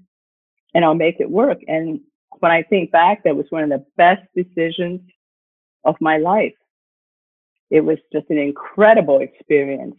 and 0.74 0.84
I'll 0.84 0.96
make 0.96 1.20
it 1.20 1.29
work. 1.29 1.60
And 1.67 2.00
when 2.39 2.51
I 2.51 2.63
think 2.63 2.91
back, 2.91 3.24
that 3.24 3.36
was 3.36 3.46
one 3.50 3.63
of 3.63 3.70
the 3.70 3.86
best 3.96 4.24
decisions 4.36 5.01
of 5.84 5.96
my 6.00 6.17
life. 6.17 6.53
It 7.70 7.82
was 7.82 7.98
just 8.13 8.29
an 8.29 8.38
incredible 8.38 9.20
experience. 9.20 9.96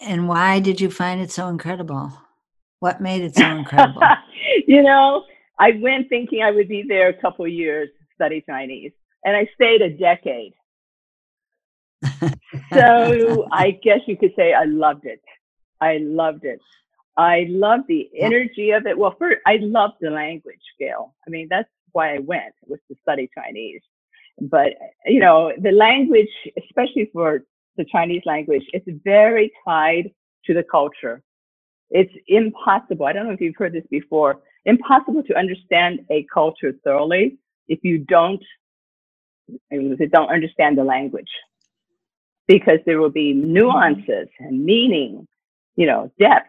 And 0.00 0.28
why 0.28 0.60
did 0.60 0.80
you 0.80 0.90
find 0.90 1.20
it 1.20 1.30
so 1.30 1.48
incredible? 1.48 2.12
What 2.80 3.00
made 3.00 3.22
it 3.22 3.34
so 3.36 3.46
incredible? 3.46 4.02
you 4.66 4.82
know, 4.82 5.24
I 5.58 5.72
went 5.80 6.08
thinking 6.08 6.42
I 6.42 6.50
would 6.50 6.68
be 6.68 6.84
there 6.86 7.08
a 7.08 7.20
couple 7.20 7.48
years, 7.48 7.88
to 7.98 8.04
study 8.14 8.44
Chinese, 8.46 8.92
and 9.24 9.36
I 9.36 9.48
stayed 9.54 9.82
a 9.82 9.90
decade. 9.90 10.52
so 12.72 13.48
I 13.50 13.70
guess 13.82 14.00
you 14.06 14.16
could 14.16 14.32
say 14.36 14.52
I 14.52 14.64
loved 14.64 15.06
it. 15.06 15.22
I 15.80 15.98
loved 15.98 16.44
it. 16.44 16.60
I 17.16 17.46
love 17.48 17.80
the 17.88 18.10
energy 18.18 18.72
of 18.72 18.86
it. 18.86 18.96
Well, 18.96 19.14
first, 19.18 19.38
I 19.46 19.58
love 19.60 19.92
the 20.00 20.10
language 20.10 20.60
Gail. 20.78 21.14
I 21.26 21.30
mean, 21.30 21.48
that's 21.48 21.68
why 21.92 22.14
I 22.14 22.18
went 22.18 22.54
was 22.66 22.78
to 22.88 22.96
study 23.00 23.30
Chinese. 23.34 23.80
But 24.40 24.68
eh, 24.68 24.88
you 25.06 25.20
know, 25.20 25.52
the 25.58 25.72
language, 25.72 26.28
especially 26.62 27.08
for 27.12 27.44
the 27.76 27.84
Chinese 27.84 28.22
language, 28.26 28.64
it's 28.72 28.86
very 29.04 29.50
tied 29.66 30.10
to 30.44 30.54
the 30.54 30.62
culture. 30.62 31.22
It's 31.90 32.12
impossible. 32.28 33.06
I 33.06 33.12
don't 33.12 33.26
know 33.26 33.32
if 33.32 33.40
you've 33.40 33.56
heard 33.56 33.72
this 33.72 33.86
before. 33.90 34.40
Impossible 34.64 35.22
to 35.24 35.38
understand 35.38 36.00
a 36.10 36.26
culture 36.32 36.74
thoroughly 36.84 37.38
if 37.68 37.80
you 37.82 37.98
don't, 37.98 38.42
if 39.70 40.00
you 40.00 40.08
don't 40.08 40.28
understand 40.28 40.76
the 40.76 40.84
language, 40.84 41.30
because 42.46 42.78
there 42.84 43.00
will 43.00 43.10
be 43.10 43.32
mm-hmm. 43.32 43.52
nuances 43.52 44.28
and 44.38 44.64
meaning, 44.64 45.26
you 45.76 45.86
know, 45.86 46.10
depth 46.18 46.48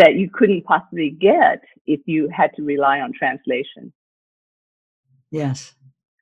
that 0.00 0.14
you 0.14 0.30
couldn't 0.32 0.64
possibly 0.64 1.10
get 1.10 1.60
if 1.86 2.00
you 2.06 2.26
had 2.34 2.50
to 2.56 2.62
rely 2.62 3.00
on 3.00 3.12
translation. 3.12 3.92
Yes. 5.30 5.74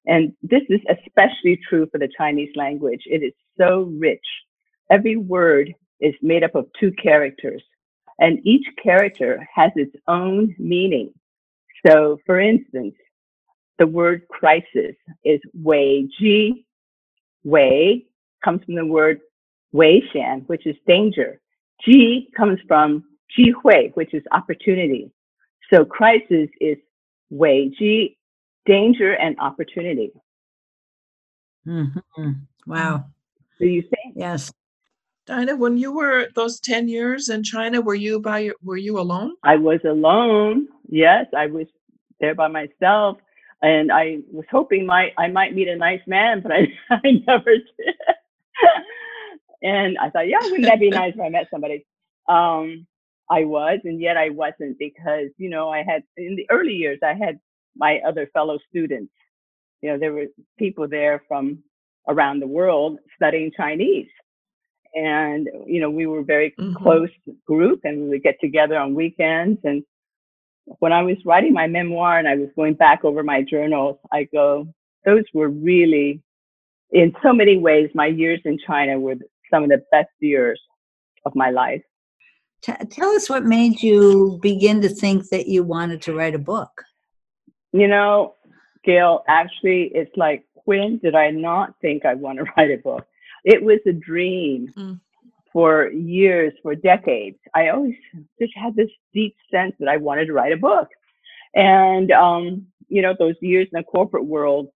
And 0.05 0.33
this 0.43 0.63
is 0.69 0.81
especially 0.91 1.61
true 1.69 1.87
for 1.93 1.99
the 1.99 2.09
Chinese 2.19 2.51
language. 2.57 3.03
It 3.07 3.23
is 3.23 3.33
so 3.57 3.83
rich. 3.97 4.25
Every 4.91 5.17
word 5.17 5.73
is 6.01 6.15
made 6.23 6.43
up 6.43 6.57
of 6.57 6.67
two 6.81 6.91
characters, 7.01 7.63
and 8.19 8.45
each 8.45 8.67
character 8.83 9.49
has 9.55 9.71
its 9.77 9.95
own 10.09 10.57
meaning. 10.59 11.13
So, 11.87 12.19
for 12.27 12.41
instance, 12.41 12.97
the 13.79 13.87
word 13.87 14.27
crisis 14.29 14.97
is 15.25 15.41
wei 15.55 16.09
ji. 16.19 16.67
Wei 17.45 18.07
comes 18.45 18.65
from 18.65 18.75
the 18.75 18.87
word 18.87 19.21
wei 19.71 20.03
xian, 20.13 20.49
which 20.49 20.67
is 20.67 20.75
danger. 20.85 21.41
Ji 21.85 22.29
comes 22.37 22.59
from 22.67 23.05
ji 23.35 23.53
hui, 23.63 23.91
which 23.95 24.15
is 24.15 24.23
opportunity. 24.33 25.11
So 25.73 25.85
crisis 25.85 26.49
is 26.61 26.79
wei 27.31 27.71
ji, 27.79 28.17
danger 28.67 29.15
and 29.15 29.39
opportunity. 29.39 30.13
Mm-hmm. 31.67 32.31
Wow. 32.67 33.05
Do 33.59 33.65
so 33.65 33.71
you 33.71 33.83
think? 33.83 34.15
Yes. 34.17 34.53
Dinah, 35.27 35.57
when 35.57 35.77
you 35.77 35.93
were 35.93 36.29
those 36.35 36.59
10 36.61 36.89
years 36.89 37.29
in 37.29 37.43
China, 37.43 37.83
were 37.83 37.95
you 37.95 38.19
by 38.19 38.39
your, 38.39 38.55
were 38.63 38.79
you 38.79 38.99
alone? 38.99 39.33
I 39.43 39.57
was 39.57 39.81
alone. 39.85 40.69
Yes, 40.89 41.27
I 41.37 41.47
was 41.47 41.67
there 42.19 42.35
by 42.35 42.49
myself 42.49 43.19
and 43.63 43.91
I 43.91 44.19
was 44.33 44.45
hoping 44.51 44.87
my 44.87 45.13
I 45.19 45.29
might 45.29 45.55
meet 45.55 45.69
a 45.69 45.77
nice 45.77 46.01
man, 46.07 46.41
but 46.41 46.53
I, 46.53 46.69
I 46.91 47.23
never 47.27 47.51
did. 47.51 47.95
and 49.63 49.99
I 49.99 50.11
thought, 50.11 50.29
yeah, 50.29 50.39
wouldn't 50.43 50.65
that 50.65 50.81
be 50.81 50.91
nice 51.03 51.15
if 51.15 51.21
I 51.21 51.29
met 51.29 51.49
somebody? 51.51 51.85
Um, 52.29 52.87
I 53.31 53.45
was, 53.45 53.81
and 53.85 54.01
yet 54.01 54.17
I 54.17 54.31
wasn't 54.31 54.79
because, 54.79 55.29
you 55.37 55.51
know, 55.51 55.69
I 55.71 55.83
had 55.83 56.03
in 56.17 56.37
the 56.37 56.47
early 56.51 56.73
years, 56.73 56.99
I 57.03 57.15
had 57.15 57.39
my 57.77 58.01
other 58.07 58.29
fellow 58.33 58.59
students. 58.69 59.13
You 59.83 59.91
know, 59.91 59.99
there 59.99 60.13
were 60.13 60.27
people 60.59 60.89
there 60.89 61.23
from 61.29 61.63
around 62.09 62.41
the 62.41 62.47
world 62.47 62.99
studying 63.15 63.53
Chinese. 63.57 64.09
And, 64.95 65.49
you 65.67 65.81
know, 65.81 65.91
we 65.91 66.07
were 66.07 66.23
very 66.23 66.55
mm-hmm. 66.59 66.83
close 66.83 67.11
group 67.47 67.81
and 67.85 68.05
we 68.05 68.09
would 68.09 68.23
get 68.23 68.41
together 68.41 68.77
on 68.79 68.95
weekends. 68.95 69.61
And 69.63 69.85
when 70.79 70.93
I 70.93 71.03
was 71.03 71.17
writing 71.25 71.53
my 71.53 71.67
memoir 71.67 72.19
and 72.19 72.27
I 72.27 72.37
was 72.37 72.49
going 72.57 72.75
back 72.75 73.05
over 73.05 73.23
my 73.23 73.43
journals, 73.43 73.99
I 74.11 74.25
go, 74.25 74.67
those 75.05 75.25
were 75.35 75.49
really, 75.49 76.23
in 76.91 77.15
so 77.23 77.33
many 77.33 77.59
ways, 77.59 77.91
my 77.95 78.07
years 78.07 78.41
in 78.45 78.59
China 78.67 78.99
were 78.99 79.17
some 79.53 79.63
of 79.63 79.69
the 79.69 79.83
best 79.93 80.09
years 80.21 80.61
of 81.27 81.35
my 81.35 81.51
life. 81.51 81.83
T- 82.63 82.73
tell 82.91 83.11
us 83.11 83.31
what 83.31 83.45
made 83.45 83.83
you 83.83 84.39
begin 84.43 84.81
to 84.83 84.89
think 84.89 85.29
that 85.29 85.47
you 85.47 85.63
wanted 85.63 86.03
to 86.03 86.15
write 86.15 86.35
a 86.35 86.39
book. 86.39 86.85
You 87.73 87.89
know, 87.89 88.35
Gail, 88.85 89.23
actually, 89.29 89.91
it's 89.95 90.17
like, 90.17 90.45
when 90.65 90.99
did 90.99 91.15
I 91.15 91.31
not 91.31 91.75
think 91.81 92.05
I 92.05 92.15
want 92.15 92.39
to 92.39 92.45
write 92.57 92.71
a 92.71 92.79
book? 92.79 93.07
It 93.45 93.63
was 93.63 93.79
a 93.87 93.93
dream 93.93 94.73
mm. 94.77 95.01
for 95.53 95.91
years, 95.91 96.53
for 96.63 96.75
decades. 96.75 97.39
I 97.55 97.69
always 97.69 97.95
just 98.41 98.53
had 98.57 98.75
this 98.75 98.91
deep 99.15 99.37
sense 99.51 99.75
that 99.79 99.89
I 99.89 99.97
wanted 99.97 100.27
to 100.27 100.33
write 100.33 100.53
a 100.53 100.57
book. 100.57 100.89
And, 101.55 102.11
um, 102.13 102.67
you 102.89 103.03
know, 103.03 103.15
those 103.19 103.37
years 103.41 103.69
in 103.73 103.79
the 103.79 103.85
corporate 103.85 104.27
world, 104.27 104.69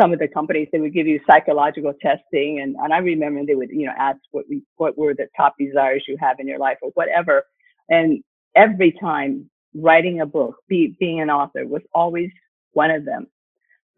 some 0.00 0.12
of 0.12 0.18
the 0.18 0.28
companies 0.28 0.68
they 0.72 0.80
would 0.80 0.94
give 0.94 1.06
you 1.06 1.20
psychological 1.30 1.92
testing 2.02 2.60
and, 2.60 2.76
and 2.76 2.92
I 2.92 2.98
remember 2.98 3.44
they 3.46 3.54
would 3.54 3.70
you 3.70 3.86
know 3.86 3.94
ask 3.98 4.18
what 4.32 4.46
we, 4.48 4.62
what 4.76 4.98
were 4.98 5.14
the 5.14 5.28
top 5.36 5.54
desires 5.58 6.04
you 6.08 6.16
have 6.20 6.40
in 6.40 6.48
your 6.48 6.58
life 6.58 6.78
or 6.82 6.90
whatever. 6.94 7.44
And 7.88 8.22
every 8.56 8.92
time 8.92 9.50
writing 9.74 10.20
a 10.20 10.26
book 10.26 10.56
be, 10.68 10.96
being 10.98 11.20
an 11.20 11.30
author 11.30 11.66
was 11.66 11.82
always 11.94 12.30
one 12.72 12.90
of 12.90 13.04
them. 13.04 13.26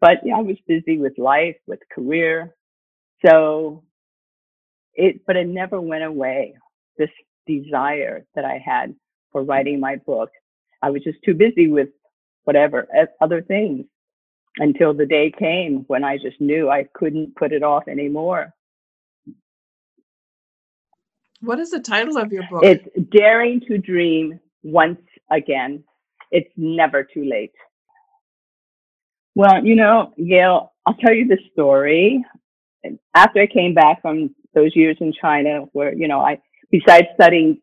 But 0.01 0.17
I 0.33 0.41
was 0.41 0.57
busy 0.67 0.97
with 0.99 1.17
life 1.17 1.55
with 1.67 1.79
career. 1.93 2.55
So 3.25 3.83
it 4.95 5.21
but 5.25 5.35
it 5.35 5.47
never 5.47 5.81
went 5.81 6.03
away 6.03 6.55
this 6.97 7.09
desire 7.47 8.25
that 8.35 8.45
I 8.45 8.61
had 8.63 8.95
for 9.31 9.43
writing 9.43 9.79
my 9.79 9.97
book. 9.97 10.29
I 10.81 10.91
was 10.91 11.03
just 11.03 11.19
too 11.25 11.33
busy 11.33 11.67
with 11.69 11.89
whatever 12.45 12.87
other 13.21 13.41
things 13.41 13.85
until 14.59 14.93
the 14.93 15.05
day 15.05 15.31
came 15.37 15.85
when 15.87 16.03
I 16.03 16.17
just 16.17 16.39
knew 16.39 16.69
I 16.69 16.85
couldn't 16.93 17.35
put 17.35 17.51
it 17.51 17.63
off 17.63 17.87
anymore. 17.87 18.53
What 21.41 21.59
is 21.59 21.69
the 21.69 21.79
title 21.79 22.17
of 22.17 22.31
your 22.31 22.43
book? 22.49 22.63
It's 22.63 22.87
Daring 23.11 23.61
to 23.67 23.77
Dream 23.77 24.39
Once 24.63 24.99
Again. 25.31 25.83
It's 26.31 26.49
never 26.57 27.03
too 27.03 27.25
late. 27.25 27.53
Well, 29.35 29.63
you 29.63 29.75
know, 29.75 30.13
Gail, 30.17 30.73
I'll 30.85 30.95
tell 30.95 31.13
you 31.13 31.27
the 31.27 31.37
story. 31.53 32.25
After 33.13 33.39
I 33.39 33.47
came 33.47 33.75
back 33.75 34.01
from 34.01 34.33
those 34.55 34.75
years 34.75 34.97
in 34.99 35.13
China, 35.13 35.65
where 35.73 35.93
you 35.93 36.07
know, 36.07 36.21
I 36.21 36.41
besides 36.71 37.07
studying 37.13 37.61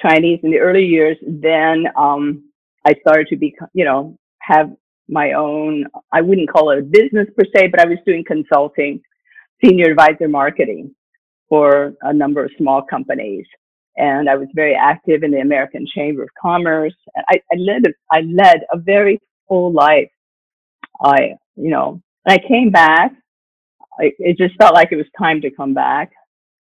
Chinese 0.00 0.40
in 0.42 0.50
the 0.50 0.58
early 0.58 0.84
years, 0.84 1.16
then 1.26 1.86
um, 1.96 2.50
I 2.86 2.94
started 3.00 3.26
to 3.28 3.36
become, 3.36 3.68
you 3.74 3.84
know, 3.84 4.16
have 4.40 4.70
my 5.08 5.32
own. 5.32 5.86
I 6.12 6.20
wouldn't 6.20 6.50
call 6.50 6.70
it 6.70 6.78
a 6.78 6.82
business 6.82 7.28
per 7.36 7.44
se, 7.54 7.68
but 7.68 7.80
I 7.80 7.88
was 7.88 7.98
doing 8.06 8.24
consulting, 8.26 9.00
senior 9.64 9.90
advisor 9.90 10.28
marketing 10.28 10.94
for 11.48 11.94
a 12.02 12.12
number 12.12 12.44
of 12.44 12.50
small 12.58 12.82
companies 12.82 13.46
and 13.96 14.28
I 14.28 14.36
was 14.36 14.48
very 14.54 14.74
active 14.74 15.22
in 15.22 15.30
the 15.30 15.40
American 15.40 15.86
Chamber 15.86 16.22
of 16.22 16.28
Commerce. 16.40 16.94
I, 17.28 17.36
I 17.52 17.56
led 17.56 17.86
a, 17.86 17.90
I 18.10 18.20
led 18.20 18.62
a 18.72 18.78
very 18.78 19.20
full 19.48 19.72
life. 19.72 20.10
I 21.02 21.34
you 21.56 21.70
know, 21.70 22.02
I 22.26 22.38
came 22.38 22.70
back. 22.70 23.12
I, 23.98 24.12
it 24.18 24.36
just 24.38 24.56
felt 24.56 24.74
like 24.74 24.88
it 24.92 24.96
was 24.96 25.06
time 25.18 25.40
to 25.42 25.50
come 25.50 25.74
back, 25.74 26.10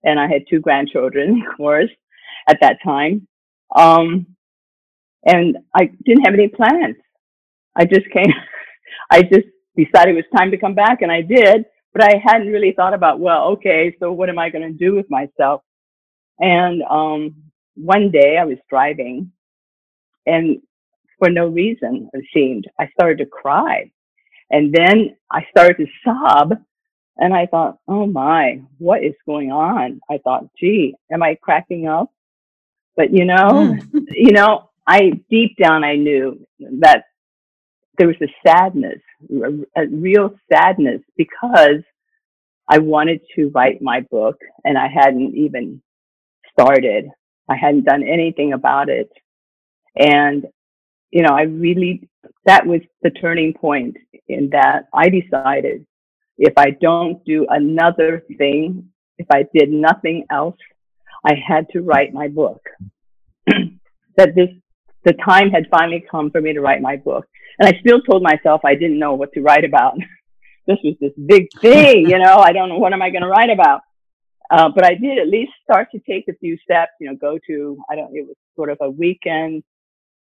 and 0.03 0.19
I 0.19 0.27
had 0.27 0.43
two 0.49 0.59
grandchildren, 0.59 1.43
of 1.51 1.57
course, 1.57 1.91
at 2.47 2.57
that 2.61 2.77
time. 2.83 3.27
Um, 3.75 4.25
and 5.25 5.57
I 5.75 5.91
didn't 6.05 6.25
have 6.25 6.33
any 6.33 6.47
plans. 6.47 6.95
I 7.79 7.85
just 7.85 8.09
came. 8.11 8.33
I 9.11 9.23
just 9.23 9.47
decided 9.75 10.15
it 10.15 10.15
was 10.15 10.37
time 10.37 10.51
to 10.51 10.57
come 10.57 10.75
back, 10.75 11.01
and 11.01 11.11
I 11.11 11.21
did. 11.21 11.65
But 11.93 12.03
I 12.03 12.21
hadn't 12.23 12.49
really 12.51 12.73
thought 12.73 12.93
about, 12.93 13.19
well, 13.19 13.45
okay, 13.53 13.95
so 13.99 14.11
what 14.11 14.29
am 14.29 14.37
I 14.37 14.51
going 14.51 14.71
to 14.71 14.77
do 14.77 14.93
with 14.93 15.09
myself? 15.09 15.63
And 16.39 16.83
um, 16.83 17.35
one 17.75 18.11
day 18.11 18.37
I 18.37 18.45
was 18.45 18.57
driving, 18.69 19.31
and 20.27 20.61
for 21.17 21.29
no 21.29 21.47
reason, 21.47 22.09
it 22.13 22.25
seemed, 22.33 22.67
I 22.79 22.89
started 22.89 23.17
to 23.19 23.25
cry. 23.25 23.91
And 24.51 24.73
then 24.73 25.15
I 25.31 25.41
started 25.51 25.77
to 25.77 25.87
sob. 26.03 26.53
And 27.17 27.33
I 27.33 27.47
thought, 27.47 27.79
oh 27.87 28.05
my, 28.05 28.61
what 28.77 29.03
is 29.03 29.13
going 29.25 29.51
on? 29.51 29.99
I 30.09 30.19
thought, 30.23 30.45
gee, 30.57 30.95
am 31.11 31.21
I 31.21 31.35
cracking 31.41 31.87
up? 31.87 32.11
But 32.95 33.13
you 33.13 33.25
know, 33.25 33.49
mm. 33.49 34.05
you 34.11 34.31
know, 34.31 34.69
I 34.87 35.11
deep 35.29 35.57
down 35.57 35.83
I 35.83 35.95
knew 35.95 36.45
that 36.79 37.03
there 37.99 38.07
was 38.07 38.15
a 38.21 38.47
sadness, 38.47 39.01
a, 39.29 39.83
a 39.83 39.87
real 39.87 40.33
sadness 40.51 41.01
because 41.17 41.83
I 42.67 42.79
wanted 42.79 43.19
to 43.35 43.49
write 43.49 43.81
my 43.81 44.01
book 44.09 44.37
and 44.63 44.77
I 44.77 44.87
hadn't 44.87 45.35
even 45.35 45.81
started. 46.51 47.09
I 47.49 47.57
hadn't 47.57 47.83
done 47.83 48.03
anything 48.03 48.53
about 48.53 48.89
it. 48.89 49.11
And, 49.97 50.45
you 51.11 51.23
know, 51.23 51.33
I 51.33 51.41
really, 51.41 52.07
that 52.45 52.65
was 52.65 52.79
the 53.01 53.09
turning 53.09 53.53
point 53.53 53.97
in 54.29 54.49
that 54.51 54.87
I 54.93 55.09
decided 55.09 55.85
if 56.37 56.53
I 56.55 56.69
don't 56.69 57.23
do 57.25 57.45
another 57.49 58.23
thing, 58.37 58.89
if 59.17 59.27
I 59.29 59.43
did 59.53 59.69
nothing 59.71 60.25
else, 60.31 60.55
I 61.25 61.33
had 61.35 61.67
to 61.73 61.81
write 61.81 62.13
my 62.13 62.29
book. 62.29 62.61
that 64.15 64.35
this, 64.35 64.49
the 65.05 65.13
time 65.13 65.49
had 65.49 65.67
finally 65.71 66.03
come 66.09 66.29
for 66.31 66.41
me 66.41 66.53
to 66.53 66.61
write 66.61 66.81
my 66.81 66.97
book. 66.97 67.25
And 67.57 67.67
I 67.67 67.79
still 67.79 68.01
told 68.01 68.23
myself 68.23 68.61
I 68.65 68.75
didn't 68.75 68.99
know 68.99 69.13
what 69.13 69.33
to 69.33 69.41
write 69.41 69.65
about. 69.65 69.97
this 70.67 70.77
was 70.83 70.95
this 70.99 71.13
big 71.25 71.47
thing, 71.61 72.09
you 72.09 72.19
know, 72.19 72.37
I 72.37 72.51
don't 72.51 72.69
know 72.69 72.77
what 72.77 72.93
am 72.93 73.01
I 73.01 73.09
going 73.09 73.23
to 73.23 73.27
write 73.27 73.49
about. 73.49 73.81
Uh, 74.51 74.69
but 74.73 74.83
I 74.83 74.95
did 74.95 75.19
at 75.19 75.27
least 75.27 75.51
start 75.63 75.89
to 75.91 75.99
take 75.99 76.27
a 76.27 76.33
few 76.33 76.57
steps, 76.57 76.91
you 76.99 77.07
know, 77.07 77.15
go 77.15 77.37
to, 77.47 77.77
I 77.89 77.95
don't, 77.95 78.15
it 78.15 78.25
was 78.27 78.35
sort 78.55 78.69
of 78.69 78.77
a 78.81 78.89
weekend 78.89 79.63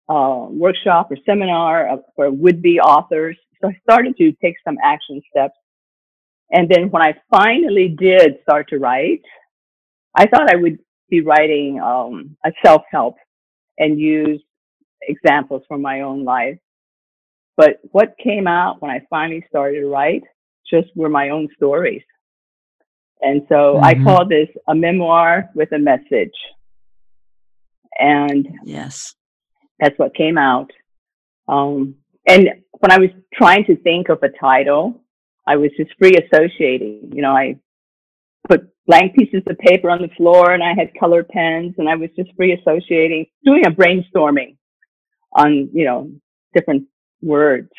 uh, 0.09 0.47
workshop 0.49 1.11
or 1.11 1.17
seminar 1.27 1.99
for 2.17 2.31
would 2.31 2.63
be 2.63 2.81
authors. 2.81 3.37
So 3.61 3.69
I 3.69 3.79
started 3.83 4.17
to 4.19 4.33
take 4.43 4.57
some 4.65 4.79
action 4.83 5.23
steps. 5.31 5.57
And 6.51 6.69
then 6.69 6.91
when 6.91 7.03
I 7.03 7.15
finally 7.31 7.89
did 7.89 8.39
start 8.43 8.69
to 8.71 8.79
write, 8.79 9.23
I 10.15 10.27
thought 10.27 10.53
I 10.53 10.57
would 10.57 10.79
be 11.11 11.21
writing 11.21 11.81
um, 11.81 12.37
a 12.45 12.53
self 12.65 12.83
help 12.91 13.17
and 13.79 13.99
use 13.99 14.43
examples 15.09 15.63
from 15.69 15.83
my 15.83 16.01
own 16.01 16.25
life. 16.25 16.59
But 17.57 17.79
what 17.93 18.17
came 18.23 18.47
out 18.47 18.83
when 18.83 18.91
I 18.91 19.07
finally 19.11 19.45
started 19.49 19.81
to 19.81 19.87
write 19.87 20.23
just 20.69 20.89
were 20.97 21.09
my 21.09 21.31
own 21.31 21.49
stories. 21.57 22.03
And 23.21 23.43
so 23.49 23.75
mm-hmm. 23.75 23.85
I 23.85 23.95
call 23.95 24.27
this 24.27 24.49
a 24.69 24.75
memoir 24.75 25.51
with 25.55 25.73
a 25.73 25.79
message. 25.79 26.35
And 27.99 28.49
yes, 28.65 29.15
that's 29.79 29.99
what 29.99 30.15
came 30.15 30.37
out. 30.37 30.71
Um, 31.47 31.97
and 32.27 32.49
when 32.81 32.91
I 32.91 32.99
was 32.99 33.11
trying 33.33 33.65
to 33.67 33.77
think 33.77 34.09
of 34.09 34.23
a 34.23 34.31
title, 34.41 35.01
I 35.47 35.57
was 35.57 35.71
just 35.77 35.91
free 35.99 36.15
associating. 36.17 37.13
You 37.15 37.23
know, 37.23 37.33
I 37.33 37.57
put 38.49 38.69
blank 38.87 39.15
pieces 39.15 39.43
of 39.47 39.59
paper 39.59 39.91
on 39.91 40.03
the 40.03 40.09
floor 40.17 40.53
and 40.53 40.63
I 40.63 40.75
had 40.77 40.91
colored 40.99 41.29
pens 41.29 41.75
and 41.79 41.89
I 41.89 41.95
was 41.95 42.11
just 42.17 42.31
free 42.37 42.53
associating, 42.53 43.27
doing 43.45 43.65
a 43.67 43.71
brainstorming 43.71 44.57
on, 45.35 45.71
you 45.73 45.85
know, 45.85 46.11
different 46.55 46.85
words. 47.23 47.71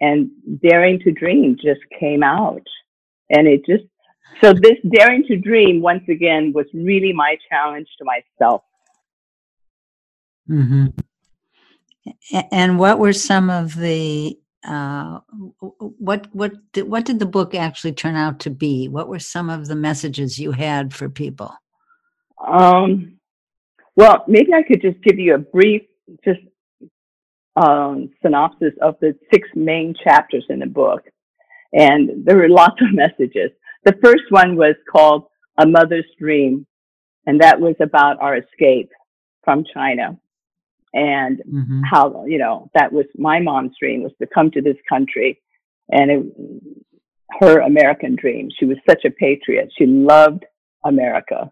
And 0.00 0.30
daring 0.62 0.98
to 1.00 1.12
dream 1.12 1.56
just 1.62 1.80
came 1.98 2.22
out. 2.22 2.62
And 3.28 3.46
it 3.46 3.66
just 3.66 3.84
so 4.40 4.52
this 4.54 4.78
daring 4.88 5.24
to 5.28 5.36
dream 5.36 5.82
once 5.82 6.04
again 6.08 6.52
was 6.54 6.66
really 6.72 7.12
my 7.12 7.36
challenge 7.50 7.88
to 7.98 8.04
myself. 8.04 8.62
Mm-hmm. 10.48 10.86
And 12.50 12.78
what 12.78 12.98
were 12.98 13.12
some 13.12 13.50
of 13.50 13.76
the 13.76 14.38
uh, 14.66 15.20
what 15.60 16.26
what 16.32 16.52
did, 16.72 16.88
what 16.88 17.04
did 17.04 17.18
the 17.18 17.26
book 17.26 17.54
actually 17.54 17.92
turn 17.92 18.14
out 18.14 18.40
to 18.40 18.50
be? 18.50 18.88
What 18.88 19.08
were 19.08 19.18
some 19.18 19.50
of 19.50 19.68
the 19.68 19.76
messages 19.76 20.38
you 20.38 20.52
had 20.52 20.94
for 20.94 21.08
people? 21.08 21.54
Um, 22.46 23.18
well, 23.96 24.24
maybe 24.26 24.52
I 24.54 24.62
could 24.62 24.80
just 24.80 25.02
give 25.02 25.18
you 25.18 25.34
a 25.34 25.38
brief 25.38 25.82
just 26.24 26.40
um, 27.56 28.10
synopsis 28.22 28.74
of 28.80 28.96
the 29.00 29.14
six 29.32 29.48
main 29.54 29.94
chapters 30.02 30.44
in 30.48 30.60
the 30.60 30.66
book, 30.66 31.02
and 31.72 32.24
there 32.24 32.36
were 32.36 32.48
lots 32.48 32.80
of 32.80 32.88
messages. 32.92 33.50
The 33.84 33.96
first 34.02 34.24
one 34.30 34.56
was 34.56 34.74
called 34.90 35.24
A 35.58 35.66
Mother's 35.66 36.06
Dream, 36.18 36.66
and 37.26 37.40
that 37.40 37.60
was 37.60 37.76
about 37.80 38.20
our 38.20 38.36
escape 38.36 38.90
from 39.44 39.64
China 39.72 40.18
and 40.92 41.40
mm-hmm. 41.48 41.82
how, 41.88 42.24
you 42.26 42.38
know, 42.38 42.70
that 42.74 42.92
was 42.92 43.06
my 43.16 43.38
mom's 43.40 43.72
dream 43.80 44.02
was 44.02 44.12
to 44.20 44.26
come 44.26 44.50
to 44.50 44.60
this 44.60 44.76
country 44.88 45.40
and 45.90 46.10
it, 46.10 46.26
her 47.40 47.60
American 47.60 48.16
dream. 48.16 48.48
She 48.58 48.64
was 48.64 48.76
such 48.88 49.04
a 49.04 49.10
patriot. 49.10 49.70
She 49.78 49.86
loved 49.86 50.44
America. 50.84 51.50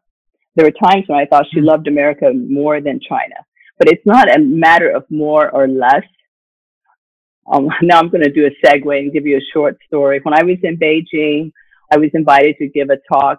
There 0.56 0.66
were 0.66 0.88
times 0.88 1.04
when 1.06 1.20
I 1.20 1.26
thought 1.26 1.46
she 1.52 1.58
mm-hmm. 1.58 1.68
loved 1.68 1.86
America 1.86 2.32
more 2.34 2.80
than 2.80 3.00
China, 3.00 3.36
but 3.78 3.88
it's 3.88 4.04
not 4.04 4.34
a 4.34 4.38
matter 4.40 4.90
of 4.90 5.04
more 5.10 5.50
or 5.50 5.68
less. 5.68 6.04
Um, 7.50 7.68
now 7.82 7.98
I'm 7.98 8.08
going 8.10 8.24
to 8.24 8.32
do 8.32 8.46
a 8.46 8.66
segue 8.66 8.98
and 8.98 9.12
give 9.12 9.26
you 9.26 9.36
a 9.36 9.52
short 9.52 9.78
story. 9.86 10.20
When 10.22 10.34
I 10.34 10.42
was 10.42 10.58
in 10.62 10.76
Beijing, 10.76 11.52
I 11.92 11.96
was 11.96 12.10
invited 12.14 12.56
to 12.58 12.68
give 12.68 12.90
a 12.90 12.98
talk 13.12 13.38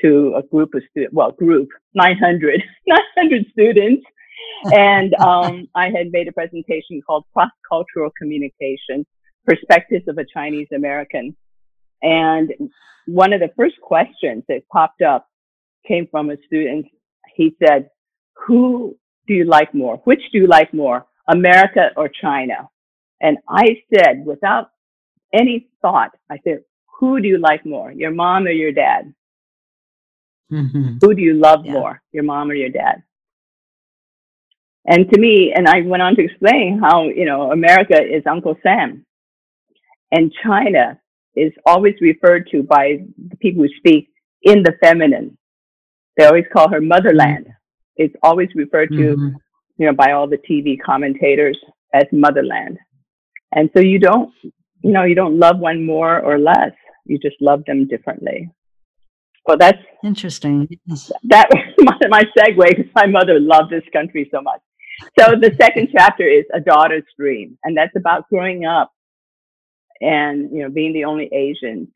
to 0.00 0.34
a 0.36 0.42
group 0.42 0.74
of 0.74 0.82
students, 0.90 1.14
well, 1.14 1.32
group, 1.32 1.68
900, 1.94 2.62
900 2.86 3.46
students. 3.52 4.04
and 4.72 5.14
um, 5.14 5.68
I 5.74 5.90
had 5.90 6.10
made 6.10 6.28
a 6.28 6.32
presentation 6.32 7.02
called 7.06 7.24
Cross-Cultural 7.34 8.10
Communication, 8.18 9.04
Perspectives 9.44 10.06
of 10.08 10.18
a 10.18 10.24
Chinese 10.32 10.68
American. 10.74 11.36
And 12.00 12.52
one 13.06 13.32
of 13.32 13.40
the 13.40 13.50
first 13.56 13.74
questions 13.82 14.44
that 14.48 14.62
popped 14.72 15.02
up 15.02 15.28
came 15.86 16.06
from 16.10 16.30
a 16.30 16.36
student. 16.46 16.86
He 17.34 17.54
said, 17.64 17.90
who 18.46 18.96
do 19.32 19.38
you 19.38 19.44
like 19.44 19.72
more? 19.74 19.96
Which 20.04 20.22
do 20.30 20.38
you 20.38 20.46
like 20.46 20.72
more, 20.72 21.06
America 21.28 21.90
or 21.96 22.08
China? 22.08 22.68
And 23.20 23.38
I 23.48 23.66
said, 23.92 24.24
without 24.26 24.70
any 25.32 25.68
thought, 25.80 26.10
I 26.30 26.38
said, 26.44 26.58
who 26.98 27.20
do 27.20 27.28
you 27.28 27.38
like 27.38 27.64
more, 27.64 27.90
your 27.90 28.10
mom 28.10 28.44
or 28.44 28.50
your 28.50 28.72
dad? 28.72 29.12
Mm-hmm. 30.52 30.98
Who 31.00 31.14
do 31.14 31.22
you 31.22 31.34
love 31.34 31.60
yeah. 31.64 31.72
more, 31.72 32.02
your 32.12 32.24
mom 32.24 32.50
or 32.50 32.54
your 32.54 32.68
dad? 32.68 33.02
And 34.84 35.08
to 35.10 35.20
me, 35.20 35.52
and 35.56 35.66
I 35.68 35.80
went 35.80 36.02
on 36.02 36.16
to 36.16 36.24
explain 36.24 36.80
how, 36.80 37.08
you 37.08 37.24
know, 37.24 37.52
America 37.52 37.98
is 38.00 38.22
Uncle 38.26 38.56
Sam 38.62 39.06
and 40.10 40.32
China 40.44 41.00
is 41.34 41.52
always 41.64 41.94
referred 42.00 42.48
to 42.50 42.62
by 42.62 42.98
the 43.30 43.36
people 43.36 43.62
who 43.62 43.68
speak 43.78 44.10
in 44.42 44.62
the 44.62 44.74
feminine. 44.82 45.38
They 46.16 46.26
always 46.26 46.44
call 46.52 46.68
her 46.68 46.80
motherland. 46.80 47.46
It's 47.96 48.14
always 48.22 48.48
referred 48.54 48.90
to, 48.90 48.96
mm-hmm. 48.96 49.36
you 49.78 49.86
know, 49.86 49.92
by 49.92 50.12
all 50.12 50.28
the 50.28 50.38
TV 50.38 50.76
commentators 50.80 51.58
as 51.94 52.04
motherland. 52.12 52.78
And 53.52 53.70
so 53.74 53.80
you 53.80 53.98
don't, 53.98 54.32
you 54.42 54.92
know, 54.92 55.04
you 55.04 55.14
don't 55.14 55.38
love 55.38 55.58
one 55.58 55.84
more 55.84 56.20
or 56.20 56.38
less 56.38 56.72
you 57.04 57.18
just 57.18 57.36
love 57.40 57.64
them 57.66 57.86
differently. 57.86 58.50
Well, 59.46 59.56
that's 59.58 59.78
interesting. 60.04 60.68
That 61.24 61.48
was 61.50 61.74
my, 61.78 62.08
my 62.08 62.22
segue 62.38 62.68
because 62.68 62.92
my 62.94 63.06
mother 63.06 63.40
loved 63.40 63.70
this 63.70 63.82
country 63.92 64.28
so 64.32 64.40
much. 64.40 64.60
So 65.18 65.32
the 65.40 65.54
second 65.60 65.88
chapter 65.96 66.24
is 66.24 66.44
a 66.54 66.60
daughter's 66.60 67.04
dream, 67.18 67.58
and 67.64 67.76
that's 67.76 67.96
about 67.96 68.28
growing 68.28 68.64
up 68.64 68.92
and 70.00 70.50
you 70.52 70.62
know 70.62 70.70
being 70.70 70.92
the 70.92 71.04
only 71.04 71.28
Asian 71.32 71.88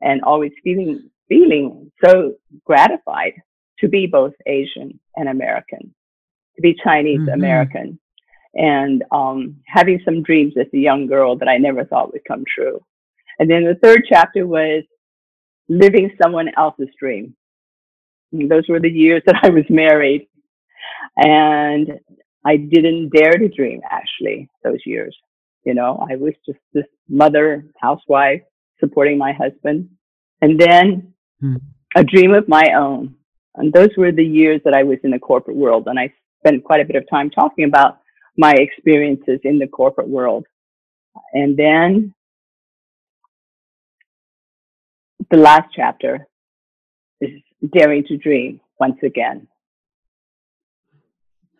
and 0.00 0.22
always 0.22 0.52
feeling 0.64 1.08
feeling 1.28 1.92
so 2.04 2.34
gratified 2.64 3.34
to 3.80 3.88
be 3.88 4.06
both 4.06 4.34
Asian 4.46 4.98
and 5.16 5.28
American, 5.28 5.94
to 6.56 6.62
be 6.62 6.76
Chinese 6.82 7.20
mm-hmm. 7.20 7.30
American, 7.30 7.98
and 8.54 9.04
um, 9.12 9.56
having 9.66 10.00
some 10.04 10.22
dreams 10.22 10.54
as 10.58 10.66
a 10.74 10.78
young 10.78 11.06
girl 11.06 11.36
that 11.36 11.48
I 11.48 11.58
never 11.58 11.84
thought 11.84 12.12
would 12.12 12.24
come 12.26 12.44
true. 12.52 12.80
And 13.38 13.48
then 13.50 13.64
the 13.64 13.78
third 13.82 14.02
chapter 14.08 14.46
was 14.46 14.82
living 15.68 16.10
someone 16.20 16.50
else's 16.56 16.88
dream. 16.98 17.36
And 18.32 18.50
those 18.50 18.64
were 18.68 18.80
the 18.80 18.90
years 18.90 19.22
that 19.26 19.36
I 19.42 19.50
was 19.50 19.64
married. 19.68 20.28
And 21.16 22.00
I 22.44 22.56
didn't 22.56 23.10
dare 23.10 23.32
to 23.32 23.48
dream 23.48 23.80
actually 23.90 24.48
those 24.64 24.80
years. 24.84 25.16
You 25.64 25.74
know, 25.74 26.04
I 26.10 26.16
was 26.16 26.34
just 26.46 26.58
this 26.72 26.86
mother, 27.08 27.64
housewife, 27.80 28.42
supporting 28.80 29.18
my 29.18 29.32
husband. 29.32 29.90
And 30.40 30.58
then 30.58 31.12
hmm. 31.40 31.56
a 31.94 32.04
dream 32.04 32.32
of 32.32 32.48
my 32.48 32.72
own. 32.76 33.14
And 33.58 33.72
those 33.72 33.90
were 33.96 34.12
the 34.12 34.24
years 34.24 34.60
that 34.64 34.74
I 34.74 34.82
was 34.82 34.98
in 35.04 35.10
the 35.10 35.18
corporate 35.18 35.56
world. 35.56 35.88
And 35.88 35.98
I 35.98 36.12
spent 36.40 36.64
quite 36.64 36.80
a 36.80 36.84
bit 36.84 36.96
of 36.96 37.08
time 37.10 37.30
talking 37.30 37.64
about 37.64 38.00
my 38.36 38.52
experiences 38.52 39.40
in 39.44 39.58
the 39.58 39.66
corporate 39.66 40.08
world. 40.08 40.46
And 41.32 41.56
then 41.56 42.14
the 45.30 45.36
last 45.36 45.68
chapter 45.74 46.26
is 47.20 47.30
daring 47.72 48.04
to 48.04 48.16
dream 48.16 48.60
once 48.78 48.98
again. 49.02 49.48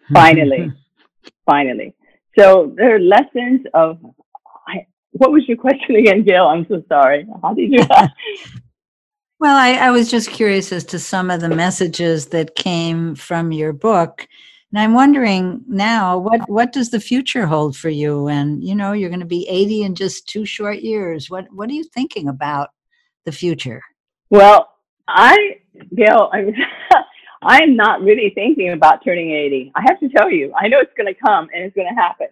Finally, 0.12 0.72
finally. 1.44 1.94
So 2.38 2.72
there 2.76 2.94
are 2.96 3.00
lessons 3.00 3.66
of. 3.74 3.98
I, 4.66 4.86
what 5.12 5.32
was 5.32 5.46
your 5.48 5.56
question 5.56 5.96
again, 6.02 6.24
Gail? 6.24 6.46
I'm 6.46 6.66
so 6.68 6.82
sorry. 6.88 7.26
How 7.42 7.52
did 7.54 7.72
you? 7.72 7.84
well, 9.38 9.56
I, 9.56 9.74
I 9.74 9.90
was 9.90 10.10
just 10.10 10.30
curious 10.30 10.72
as 10.72 10.84
to 10.84 10.98
some 10.98 11.30
of 11.30 11.40
the 11.40 11.48
messages 11.48 12.26
that 12.26 12.54
came 12.54 13.14
from 13.14 13.52
your 13.52 13.72
book. 13.72 14.26
And 14.72 14.80
I'm 14.80 14.92
wondering 14.92 15.64
now, 15.66 16.18
what 16.18 16.48
what 16.48 16.72
does 16.72 16.90
the 16.90 17.00
future 17.00 17.46
hold 17.46 17.76
for 17.76 17.88
you? 17.88 18.28
And 18.28 18.62
you 18.62 18.74
know, 18.74 18.92
you're 18.92 19.08
going 19.08 19.20
to 19.20 19.26
be 19.26 19.48
80 19.48 19.82
in 19.82 19.94
just 19.94 20.28
two 20.28 20.44
short 20.44 20.80
years. 20.80 21.30
What 21.30 21.46
what 21.50 21.70
are 21.70 21.74
you 21.74 21.84
thinking 21.84 22.28
about 22.28 22.70
the 23.24 23.32
future? 23.32 23.82
Well, 24.30 24.68
I, 25.08 25.60
Gail, 25.94 26.28
I'm, 26.32 26.52
I'm 27.42 27.76
not 27.76 28.02
really 28.02 28.30
thinking 28.34 28.72
about 28.72 29.04
turning 29.04 29.30
80. 29.30 29.72
I 29.74 29.82
have 29.88 29.98
to 30.00 30.08
tell 30.10 30.30
you, 30.30 30.52
I 30.58 30.68
know 30.68 30.80
it's 30.80 30.92
going 30.96 31.12
to 31.12 31.18
come 31.18 31.48
and 31.54 31.64
it's 31.64 31.74
going 31.74 31.88
to 31.88 32.00
happen, 32.00 32.28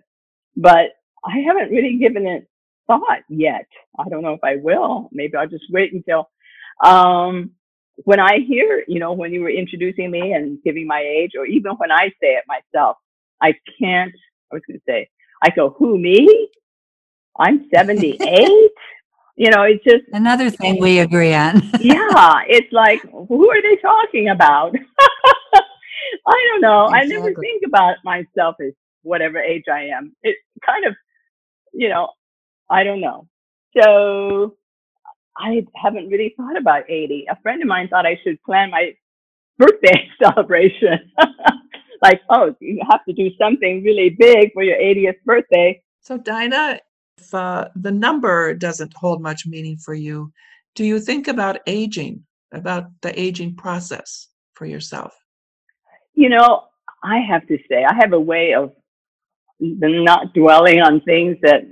but 0.56 0.90
I 1.24 1.38
haven't 1.46 1.70
really 1.70 1.96
given 1.98 2.26
it 2.26 2.46
thought 2.86 3.20
yet. 3.28 3.66
I 3.98 4.08
don't 4.08 4.22
know 4.22 4.34
if 4.34 4.44
I 4.44 4.56
will. 4.56 5.08
Maybe 5.12 5.36
I'll 5.36 5.48
just 5.48 5.64
wait 5.70 5.92
until, 5.92 6.28
um, 6.84 7.50
when 8.04 8.20
I 8.20 8.38
hear, 8.46 8.84
you 8.86 8.98
know, 9.00 9.12
when 9.12 9.32
you 9.32 9.40
were 9.40 9.50
introducing 9.50 10.10
me 10.10 10.32
and 10.32 10.62
giving 10.62 10.86
my 10.86 11.00
age, 11.00 11.32
or 11.38 11.46
even 11.46 11.72
when 11.72 11.90
I 11.90 12.08
say 12.20 12.34
it 12.34 12.44
myself, 12.46 12.96
I 13.40 13.54
can't, 13.80 14.12
I 14.52 14.56
was 14.56 14.62
going 14.66 14.78
to 14.78 14.84
say, 14.86 15.08
I 15.42 15.50
go, 15.50 15.70
who, 15.70 15.98
me? 15.98 16.48
I'm 17.38 17.68
78. 17.74 18.20
you 19.36 19.50
know, 19.50 19.62
it's 19.62 19.84
just 19.84 20.04
another 20.12 20.50
thing 20.50 20.80
we 20.80 20.98
agree 20.98 21.34
on. 21.34 21.62
yeah, 21.80 22.42
it's 22.48 22.72
like, 22.72 23.02
who 23.10 23.50
are 23.50 23.62
they 23.62 23.76
talking 23.76 24.28
about? 24.28 24.74
I 26.26 26.48
don't 26.50 26.60
know. 26.60 26.86
Exactly. 26.86 27.16
I 27.16 27.18
never 27.18 27.34
think 27.34 27.62
about 27.66 27.96
myself 28.04 28.56
as 28.60 28.72
whatever 29.02 29.38
age 29.38 29.64
I 29.72 29.84
am. 29.86 30.14
It 30.22 30.36
kind 30.64 30.84
of, 30.86 30.94
you 31.72 31.88
know, 31.88 32.08
I 32.70 32.82
don't 32.82 33.00
know. 33.00 33.28
So 33.80 34.56
I 35.38 35.66
haven't 35.75 36.09
really 36.09 36.35
thought 36.37 36.57
about 36.57 36.85
80. 36.88 37.27
A 37.31 37.37
friend 37.42 37.62
of 37.62 37.68
mine 37.68 37.88
thought 37.88 38.07
I 38.07 38.18
should 38.22 38.42
plan 38.42 38.70
my 38.70 38.92
birthday 39.59 40.09
celebration. 40.22 41.12
like, 42.03 42.20
oh, 42.31 42.55
you 42.61 42.81
have 42.88 43.05
to 43.07 43.12
do 43.12 43.31
something 43.38 43.83
really 43.83 44.11
big 44.11 44.53
for 44.53 44.62
your 44.62 44.77
80th 44.77 45.16
birthday. 45.25 45.83
So, 46.01 46.18
Dinah, 46.18 46.81
if 47.18 47.35
uh, 47.35 47.68
the 47.75 47.90
number 47.90 48.55
doesn't 48.55 48.94
hold 48.94 49.22
much 49.22 49.46
meaning 49.46 49.77
for 49.77 49.94
you, 49.94 50.33
do 50.75 50.85
you 50.85 51.01
think 51.01 51.29
about 51.29 51.61
aging, 51.66 52.25
about 52.53 52.85
the 53.03 53.18
aging 53.18 53.57
process 53.57 54.29
for 54.55 54.66
yourself? 54.66 55.14
You 56.14 56.29
know, 56.29 56.64
I 57.03 57.18
have 57.18 57.46
to 57.49 57.59
say, 57.68 57.85
I 57.85 57.94
have 57.94 58.12
a 58.12 58.20
way 58.20 58.55
of 58.55 58.72
not 59.61 60.35
dwelling 60.35 60.81
on 60.81 61.01
things 61.03 61.37
that, 61.42 61.62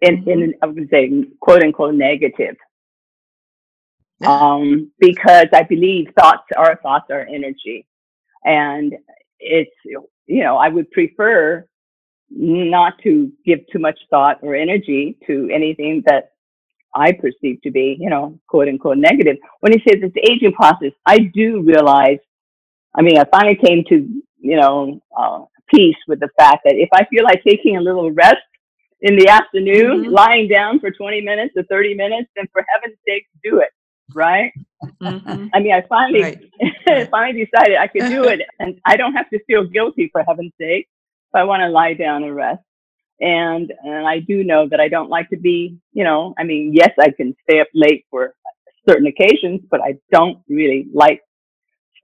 in, 0.00 0.28
in 0.28 0.40
mm-hmm. 0.40 0.50
I 0.62 0.66
would 0.66 0.88
say, 0.90 1.10
quote 1.40 1.62
unquote, 1.62 1.94
negative. 1.94 2.56
Um, 4.26 4.90
because 4.98 5.46
I 5.52 5.62
believe 5.62 6.08
thoughts 6.18 6.44
are 6.56 6.78
thoughts 6.82 7.06
are 7.10 7.20
energy, 7.20 7.86
and 8.44 8.94
it's 9.38 9.70
you 9.84 10.42
know 10.42 10.56
I 10.56 10.68
would 10.68 10.90
prefer 10.90 11.66
not 12.30 12.94
to 13.04 13.32
give 13.44 13.60
too 13.72 13.78
much 13.78 13.98
thought 14.10 14.38
or 14.42 14.54
energy 14.54 15.16
to 15.26 15.48
anything 15.52 16.02
that 16.06 16.32
I 16.94 17.12
perceive 17.12 17.62
to 17.62 17.70
be, 17.70 17.96
you 17.98 18.10
know, 18.10 18.38
quote 18.48 18.68
unquote 18.68 18.98
negative. 18.98 19.36
When 19.60 19.72
he 19.72 19.78
says 19.78 20.00
it's 20.02 20.14
the 20.14 20.30
aging 20.30 20.52
process, 20.52 20.92
I 21.06 21.18
do 21.18 21.62
realize, 21.62 22.18
I 22.94 23.02
mean, 23.02 23.18
I 23.18 23.24
finally 23.30 23.56
came 23.56 23.84
to, 23.88 24.08
you 24.38 24.56
know, 24.56 25.00
uh, 25.16 25.44
peace 25.72 25.96
with 26.06 26.20
the 26.20 26.30
fact 26.38 26.62
that 26.64 26.74
if 26.74 26.88
I 26.92 27.04
feel 27.06 27.24
like 27.24 27.42
taking 27.46 27.76
a 27.76 27.80
little 27.80 28.10
rest 28.10 28.36
in 29.00 29.16
the 29.16 29.28
afternoon, 29.28 30.04
mm-hmm. 30.04 30.12
lying 30.12 30.48
down 30.48 30.80
for 30.80 30.90
20 30.90 31.20
minutes 31.20 31.54
or 31.56 31.62
30 31.64 31.94
minutes, 31.94 32.30
then 32.36 32.46
for 32.52 32.64
heaven's 32.74 32.98
sake, 33.06 33.26
do 33.44 33.60
it. 33.60 33.70
Right. 34.14 34.52
Mm-hmm. 35.02 35.48
I 35.52 35.60
mean, 35.60 35.72
I 35.72 35.82
finally, 35.88 36.22
right. 36.22 37.10
finally 37.10 37.44
decided 37.44 37.76
I 37.76 37.88
could 37.88 38.08
do 38.08 38.24
it 38.24 38.40
and 38.58 38.80
I 38.84 38.96
don't 38.96 39.14
have 39.14 39.28
to 39.30 39.42
feel 39.44 39.64
guilty 39.64 40.08
for 40.12 40.22
heaven's 40.22 40.52
sake 40.58 40.88
if 41.30 41.34
I 41.34 41.44
want 41.44 41.60
to 41.60 41.68
lie 41.68 41.94
down 41.94 42.24
and 42.24 42.34
rest. 42.34 42.62
And 43.20 43.72
and 43.82 44.06
I 44.06 44.20
do 44.20 44.44
know 44.44 44.68
that 44.68 44.78
I 44.78 44.88
don't 44.88 45.10
like 45.10 45.28
to 45.30 45.36
be, 45.36 45.76
you 45.92 46.04
know, 46.04 46.34
I 46.38 46.44
mean, 46.44 46.72
yes, 46.72 46.90
I 47.00 47.10
can 47.10 47.34
stay 47.42 47.60
up 47.60 47.66
late 47.74 48.06
for 48.10 48.34
certain 48.88 49.08
occasions, 49.08 49.60
but 49.70 49.80
I 49.80 49.98
don't 50.12 50.38
really 50.48 50.86
like 50.94 51.20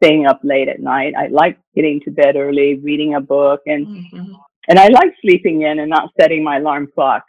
staying 0.02 0.26
up 0.26 0.40
late 0.42 0.68
at 0.68 0.80
night. 0.80 1.14
I 1.16 1.28
like 1.28 1.58
getting 1.74 2.00
to 2.00 2.10
bed 2.10 2.36
early, 2.36 2.74
reading 2.74 3.14
a 3.14 3.20
book, 3.20 3.60
and 3.66 3.86
mm-hmm. 3.86 4.32
and 4.68 4.78
I 4.78 4.88
like 4.88 5.12
sleeping 5.22 5.62
in 5.62 5.78
and 5.78 5.88
not 5.88 6.10
setting 6.20 6.42
my 6.42 6.56
alarm 6.58 6.88
clock. 6.94 7.24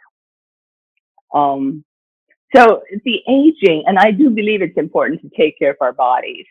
Um, 1.32 1.84
so 2.54 2.82
the 3.04 3.20
aging, 3.28 3.84
and 3.86 3.98
I 3.98 4.10
do 4.10 4.30
believe 4.30 4.62
it's 4.62 4.76
important 4.76 5.20
to 5.22 5.30
take 5.36 5.58
care 5.58 5.70
of 5.70 5.76
our 5.80 5.92
bodies. 5.92 6.46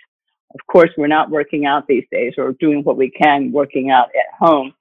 Of 0.53 0.65
course, 0.67 0.89
we're 0.97 1.07
not 1.07 1.29
working 1.29 1.65
out 1.65 1.87
these 1.87 2.05
days 2.11 2.33
or 2.37 2.53
doing 2.53 2.83
what 2.83 2.97
we 2.97 3.09
can 3.11 3.51
working 3.51 3.89
out 3.89 4.07
at 4.09 4.33
home. 4.39 4.73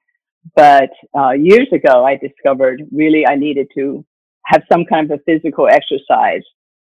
But 0.55 0.91
uh, 1.17 1.33
years 1.33 1.69
ago, 1.73 2.05
I 2.05 2.17
discovered 2.17 2.83
really 2.93 3.27
I 3.27 3.35
needed 3.35 3.69
to 3.77 4.05
have 4.47 4.63
some 4.71 4.85
kind 4.85 5.11
of 5.11 5.19
a 5.19 5.23
physical 5.25 5.69
exercise 5.69 6.43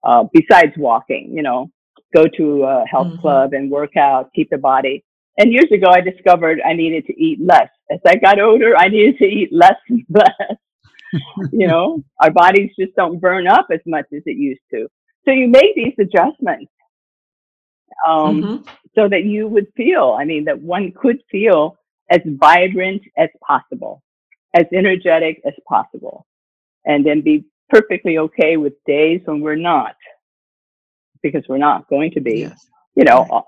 uh, 0.04 0.26
besides 0.34 0.74
walking, 0.78 1.32
you 1.34 1.42
know, 1.42 1.72
go 2.16 2.26
to 2.38 2.64
a 2.64 2.86
health 2.86 3.08
mm-hmm. 3.08 3.22
club 3.22 3.54
and 3.54 3.72
work 3.72 3.96
out, 3.98 4.30
keep 4.36 4.50
the 4.50 4.58
body. 4.58 5.04
And 5.38 5.52
years 5.52 5.70
ago, 5.74 5.88
I 5.90 6.02
discovered 6.02 6.62
I 6.66 6.74
needed 6.74 7.06
to 7.08 7.14
eat 7.22 7.40
less. 7.42 7.70
As 7.92 8.00
I 8.06 8.16
got 8.16 8.40
older, 8.40 8.78
I 8.78 8.88
needed 8.88 9.18
to 9.18 9.26
eat 9.26 9.50
less 9.52 9.76
and 9.90 10.04
less. 10.10 10.58
you 11.52 11.68
know, 11.68 12.04
our 12.20 12.32
bodies 12.32 12.72
just 12.80 12.96
don't 12.96 13.20
burn 13.20 13.48
up 13.48 13.68
as 13.72 13.80
much 13.86 14.06
as 14.13 14.24
it 14.26 14.38
used 14.38 14.62
to. 14.72 14.88
So 15.26 15.32
you 15.32 15.48
make 15.48 15.76
these 15.76 15.94
adjustments 16.00 16.72
um, 18.08 18.41
mm-hmm. 18.41 18.70
so 18.96 19.10
that 19.10 19.24
you 19.24 19.48
would 19.48 19.68
feel, 19.76 20.15
I 20.20 20.26
mean, 20.26 20.46
that 20.46 20.62
one 20.62 20.91
could 20.91 21.22
feel 21.32 21.78
as 22.10 22.22
vibrant 22.26 23.02
as 23.18 23.30
possible, 23.46 24.04
as 24.54 24.65
energetic 24.74 25.41
as 25.46 25.54
possible, 25.68 26.26
and 26.86 27.06
then 27.06 27.22
be 27.22 27.46
perfectly 27.70 28.20
okay 28.20 28.58
with 28.58 28.74
days 28.86 29.22
when 29.26 29.41
we're 29.41 29.56
not, 29.56 29.96
because 31.24 31.44
we're 31.50 31.58
not 31.58 31.88
going 31.88 32.12
to 32.12 32.22
be, 32.22 32.41
yes. 32.41 32.68
you 32.96 33.04
know. 33.04 33.46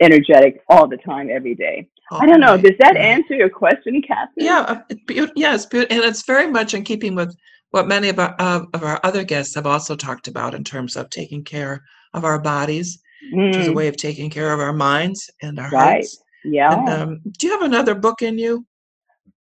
Energetic 0.00 0.62
all 0.68 0.86
the 0.86 0.96
time, 0.98 1.28
every 1.30 1.54
day. 1.54 1.88
All 2.10 2.22
I 2.22 2.26
don't 2.26 2.40
know. 2.40 2.56
Does 2.56 2.76
that 2.78 2.96
answer 2.96 3.34
your 3.34 3.48
question, 3.48 4.02
Catherine? 4.02 4.46
Yeah, 4.46 4.60
uh, 4.60 5.26
yes, 5.34 5.66
and 5.72 5.86
it's 5.90 6.24
very 6.24 6.48
much 6.50 6.74
in 6.74 6.84
keeping 6.84 7.14
with 7.14 7.34
what 7.70 7.88
many 7.88 8.08
of 8.08 8.18
our, 8.18 8.34
uh, 8.38 8.64
of 8.74 8.82
our 8.84 9.00
other 9.02 9.24
guests 9.24 9.54
have 9.54 9.66
also 9.66 9.96
talked 9.96 10.28
about 10.28 10.54
in 10.54 10.64
terms 10.64 10.96
of 10.96 11.10
taking 11.10 11.44
care 11.44 11.82
of 12.14 12.24
our 12.24 12.38
bodies, 12.38 12.98
mm. 13.34 13.48
which 13.48 13.56
is 13.56 13.68
a 13.68 13.70
mm. 13.70 13.74
way 13.74 13.88
of 13.88 13.96
taking 13.96 14.30
care 14.30 14.52
of 14.52 14.60
our 14.60 14.72
minds 14.72 15.30
and 15.42 15.58
our 15.58 15.68
hearts. 15.68 15.74
right. 15.74 15.92
hearts. 15.94 16.22
Yeah. 16.44 16.72
And, 16.72 16.88
um, 16.88 17.20
do 17.38 17.46
you 17.48 17.52
have 17.52 17.62
another 17.62 17.94
book 17.94 18.22
in 18.22 18.38
you? 18.38 18.64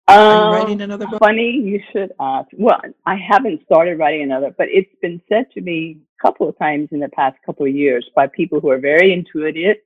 Um, 0.09 0.19
Are 0.19 0.57
you 0.57 0.61
writing 0.61 0.83
another 0.83 1.07
book? 1.07 1.21
Funny, 1.21 1.53
you 1.53 1.81
should 1.93 2.13
ask. 2.21 2.49
Well, 2.59 2.81
I 3.07 3.17
haven't 3.17 3.63
started 3.65 3.99
writing 3.99 4.23
another, 4.23 4.55
but 4.59 4.67
it's 4.69 4.91
been 5.01 5.23
said 5.29 5.47
to 5.55 5.61
me 5.61 5.99
a 6.19 6.27
couple 6.27 6.49
of 6.49 6.59
times 6.59 6.89
in 6.91 7.01
the 7.01 7.09
past 7.11 7.37
couple 7.47 7.67
of 7.67 7.75
years 7.75 8.09
by 8.15 8.27
people 8.27 8.61
who 8.61 8.69
are 8.69 8.79
very 8.79 9.13
intuitive, 9.13 9.77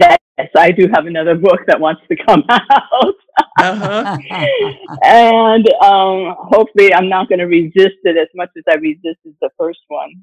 Yes, 0.00 0.48
I 0.56 0.70
do 0.70 0.88
have 0.94 1.06
another 1.06 1.34
book 1.34 1.60
that 1.66 1.78
wants 1.78 2.02
to 2.08 2.16
come 2.26 2.44
out. 2.48 3.14
uh-huh. 3.58 4.16
and 5.04 5.68
um, 5.82 6.34
hopefully, 6.38 6.94
I'm 6.94 7.08
not 7.08 7.28
going 7.28 7.38
to 7.40 7.46
resist 7.46 8.00
it 8.04 8.16
as 8.16 8.28
much 8.34 8.50
as 8.56 8.64
I 8.68 8.76
resisted 8.76 9.34
the 9.40 9.50
first 9.58 9.80
one. 9.88 10.14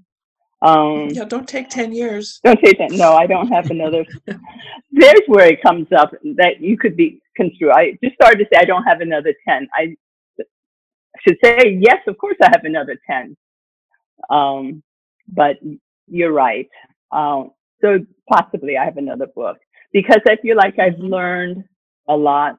Um, 0.61 1.09
yeah, 1.11 1.23
don't 1.23 1.47
take 1.47 1.69
10 1.69 1.93
years. 1.93 2.39
Don't 2.43 2.59
take 2.61 2.77
10. 2.77 2.97
No, 2.97 3.13
I 3.13 3.27
don't 3.27 3.47
have 3.47 3.69
another. 3.69 4.03
There's 4.91 5.21
where 5.27 5.47
it 5.47 5.61
comes 5.61 5.87
up 5.97 6.11
that 6.35 6.59
you 6.59 6.77
could 6.77 6.97
be 6.97 7.21
construed. 7.37 7.71
I 7.71 7.97
just 8.03 8.15
started 8.15 8.39
to 8.39 8.45
say 8.45 8.59
I 8.59 8.65
don't 8.65 8.83
have 8.83 9.01
another 9.01 9.33
10. 9.47 9.67
I 9.73 9.95
should 11.25 11.37
say, 11.43 11.79
yes, 11.79 11.99
of 12.07 12.17
course 12.17 12.35
I 12.41 12.49
have 12.51 12.65
another 12.65 12.97
10. 13.09 13.37
Um, 14.29 14.83
but 15.29 15.57
you're 16.07 16.33
right. 16.33 16.67
Um, 17.11 17.51
so 17.81 17.99
possibly 18.31 18.77
I 18.77 18.85
have 18.85 18.97
another 18.97 19.27
book 19.27 19.57
because 19.91 20.21
I 20.27 20.35
feel 20.37 20.55
like 20.55 20.77
I've 20.79 20.99
learned 20.99 21.63
a 22.07 22.15
lot 22.15 22.57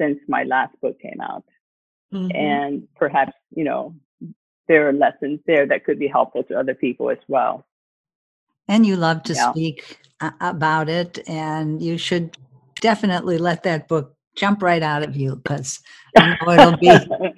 since 0.00 0.18
my 0.28 0.44
last 0.44 0.74
book 0.80 0.98
came 1.00 1.20
out. 1.20 1.44
Mm-hmm. 2.12 2.36
And 2.36 2.88
perhaps, 2.96 3.32
you 3.50 3.64
know, 3.64 3.94
there 4.68 4.88
are 4.88 4.92
lessons 4.92 5.40
there 5.46 5.66
that 5.66 5.84
could 5.84 5.98
be 5.98 6.08
helpful 6.08 6.42
to 6.44 6.58
other 6.58 6.74
people 6.74 7.10
as 7.10 7.18
well. 7.28 7.66
And 8.68 8.84
you 8.84 8.96
love 8.96 9.22
to 9.24 9.34
yeah. 9.34 9.52
speak 9.52 9.98
about 10.40 10.88
it, 10.88 11.20
and 11.28 11.80
you 11.80 11.98
should 11.98 12.36
definitely 12.80 13.38
let 13.38 13.62
that 13.62 13.86
book 13.86 14.16
jump 14.34 14.62
right 14.62 14.82
out 14.82 15.02
of 15.02 15.16
you 15.16 15.36
because 15.36 15.80
I 16.16 16.36
know 16.40 16.52
it'll 16.52 16.76
be 16.76 16.90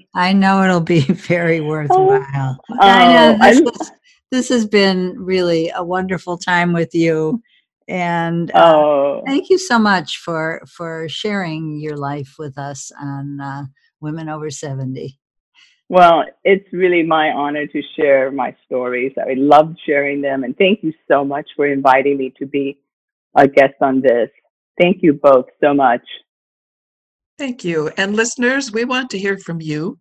I 0.15 0.33
know 0.33 0.63
it'll 0.65 0.81
be 0.81 1.01
very 1.03 1.61
worthwhile. 1.61 2.59
Oh, 2.71 2.77
Dinah, 2.81 3.39
this, 3.39 3.61
is, 3.61 3.93
this 4.31 4.49
has 4.49 4.67
been 4.67 5.15
really 5.19 5.71
a 5.75 5.83
wonderful 5.83 6.37
time 6.37 6.73
with 6.73 6.95
you. 6.95 7.43
And 7.87 8.51
uh, 8.55 8.75
oh. 8.77 9.23
thank 9.27 9.49
you 9.49 9.57
so 9.59 9.79
much 9.79 10.19
for 10.19 10.63
for 10.67 11.09
sharing 11.09 11.81
your 11.81 11.97
life 11.97 12.35
with 12.39 12.59
us 12.59 12.93
on 13.01 13.41
uh, 13.41 13.65
women 14.01 14.29
over 14.29 14.51
70 14.51 15.19
well 15.89 16.23
it's 16.45 16.71
really 16.71 17.03
my 17.03 17.31
honor 17.31 17.67
to 17.67 17.83
share 17.97 18.31
my 18.31 18.55
stories. 18.67 19.13
I 19.19 19.35
love 19.35 19.75
sharing 19.87 20.21
them 20.21 20.45
and 20.45 20.55
thank 20.59 20.83
you 20.83 20.93
so 21.11 21.25
much 21.25 21.49
for 21.57 21.67
inviting 21.67 22.19
me 22.19 22.33
to 22.39 22.45
be 22.45 22.79
a 23.35 23.49
guest 23.49 23.75
on 23.81 24.03
this. 24.03 24.29
Thank 24.79 25.03
you 25.03 25.15
both 25.15 25.47
so 25.65 25.73
much. 25.73 26.03
Thank 27.39 27.65
you. 27.65 27.91
And 27.97 28.15
listeners 28.15 28.71
we 28.71 28.85
want 28.85 29.09
to 29.11 29.19
hear 29.19 29.39
from 29.39 29.63
you. 29.63 29.99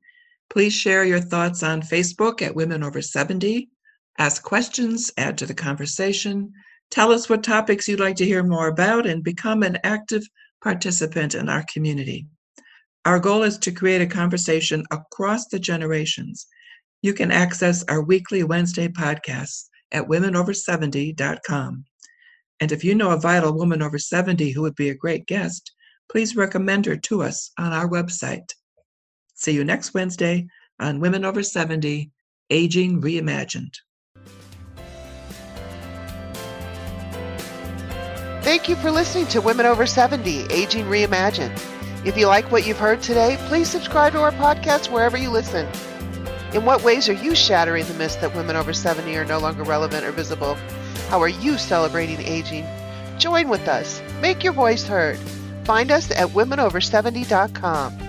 Please 0.50 0.74
share 0.74 1.06
your 1.06 1.22
thoughts 1.22 1.63
on 1.63 1.82
facebook 1.82 2.42
at 2.42 2.54
women 2.54 2.84
over 2.84 3.02
70 3.02 3.70
ask 4.17 4.43
questions 4.43 5.12
add 5.17 5.38
to 5.38 5.45
the 5.45 5.53
conversation 5.53 6.53
Tell 6.89 7.12
us 7.12 7.30
what 7.30 7.43
topics 7.43 7.88
you'd 7.88 7.99
like 7.99 8.15
to 8.17 8.25
hear 8.25 8.43
more 8.43 8.67
about 8.67 9.06
and 9.06 9.23
become 9.23 9.62
an 9.63 9.77
active 9.84 10.23
participant 10.63 11.36
in 11.36 11.49
our 11.49 11.63
community. 11.71 12.27
Our 13.06 13.19
goal 13.19 13.43
is 13.43 13.58
to 13.60 13.71
create 13.71 14.01
a 14.01 14.08
conversation 14.08 14.84
across 14.91 15.47
the 15.47 15.60
generations. 15.60 16.47
You 17.01 17.13
can 17.13 17.32
access 17.32 17.84
our 17.84 18.01
weekly 18.01 18.43
Wednesday 18.43 18.88
podcasts 18.88 19.65
at 19.91 20.08
womenover70.com. 20.08 21.86
And 22.60 22.71
if 22.71 22.84
you 22.84 22.95
know 22.95 23.12
a 23.12 23.19
vital 23.19 23.53
woman 23.53 23.82
over 23.82 23.99
70 23.99 24.51
who 24.51 24.62
would 24.62 24.75
be 24.75 24.89
a 24.89 24.95
great 24.95 25.27
guest, 25.27 25.71
please 26.10 26.36
recommend 26.36 26.86
her 26.86 26.97
to 26.97 27.23
us 27.23 27.51
on 27.58 27.71
our 27.71 27.88
website. 27.88 28.49
See 29.36 29.51
you 29.51 29.63
next 29.63 29.93
Wednesday 29.93 30.47
on 30.80 30.99
Women 30.99 31.23
Over 31.23 31.43
70 31.43 32.12
Aging 32.49 33.01
Reimagined. 33.01 33.73
Thank 38.47 38.69
you 38.69 38.77
for 38.77 38.91
listening 38.91 39.27
to 39.27 39.41
Women 39.41 39.65
Over 39.65 39.86
70 39.86 40.43
Aging 40.43 40.86
Reimagined. 40.86 41.62
If 42.05 42.15
you 42.15 42.27
like 42.27 42.49
what 42.49 42.65
you've 42.65 42.79
heard 42.79 43.01
today, 43.01 43.36
please 43.49 43.69
subscribe 43.69 44.13
to 44.13 44.21
our 44.21 44.31
podcast 44.31 44.89
wherever 44.89 45.17
you 45.17 45.29
listen. 45.29 45.67
In 46.53 46.63
what 46.63 46.81
ways 46.81 47.10
are 47.10 47.13
you 47.13 47.36
shattering 47.36 47.86
the 47.88 47.93
myth 47.95 48.21
that 48.21 48.33
women 48.33 48.55
over 48.55 48.71
70 48.71 49.13
are 49.17 49.25
no 49.25 49.38
longer 49.38 49.63
relevant 49.63 50.05
or 50.05 50.13
visible? 50.13 50.55
How 51.10 51.21
are 51.21 51.27
you 51.27 51.57
celebrating 51.57 52.21
aging? 52.21 52.65
Join 53.17 53.49
with 53.49 53.67
us. 53.67 54.01
Make 54.21 54.45
your 54.45 54.53
voice 54.53 54.88
heard. 54.88 55.17
Find 55.65 55.91
us 55.91 56.10
at 56.12 56.29
womenover70.com. 56.29 58.07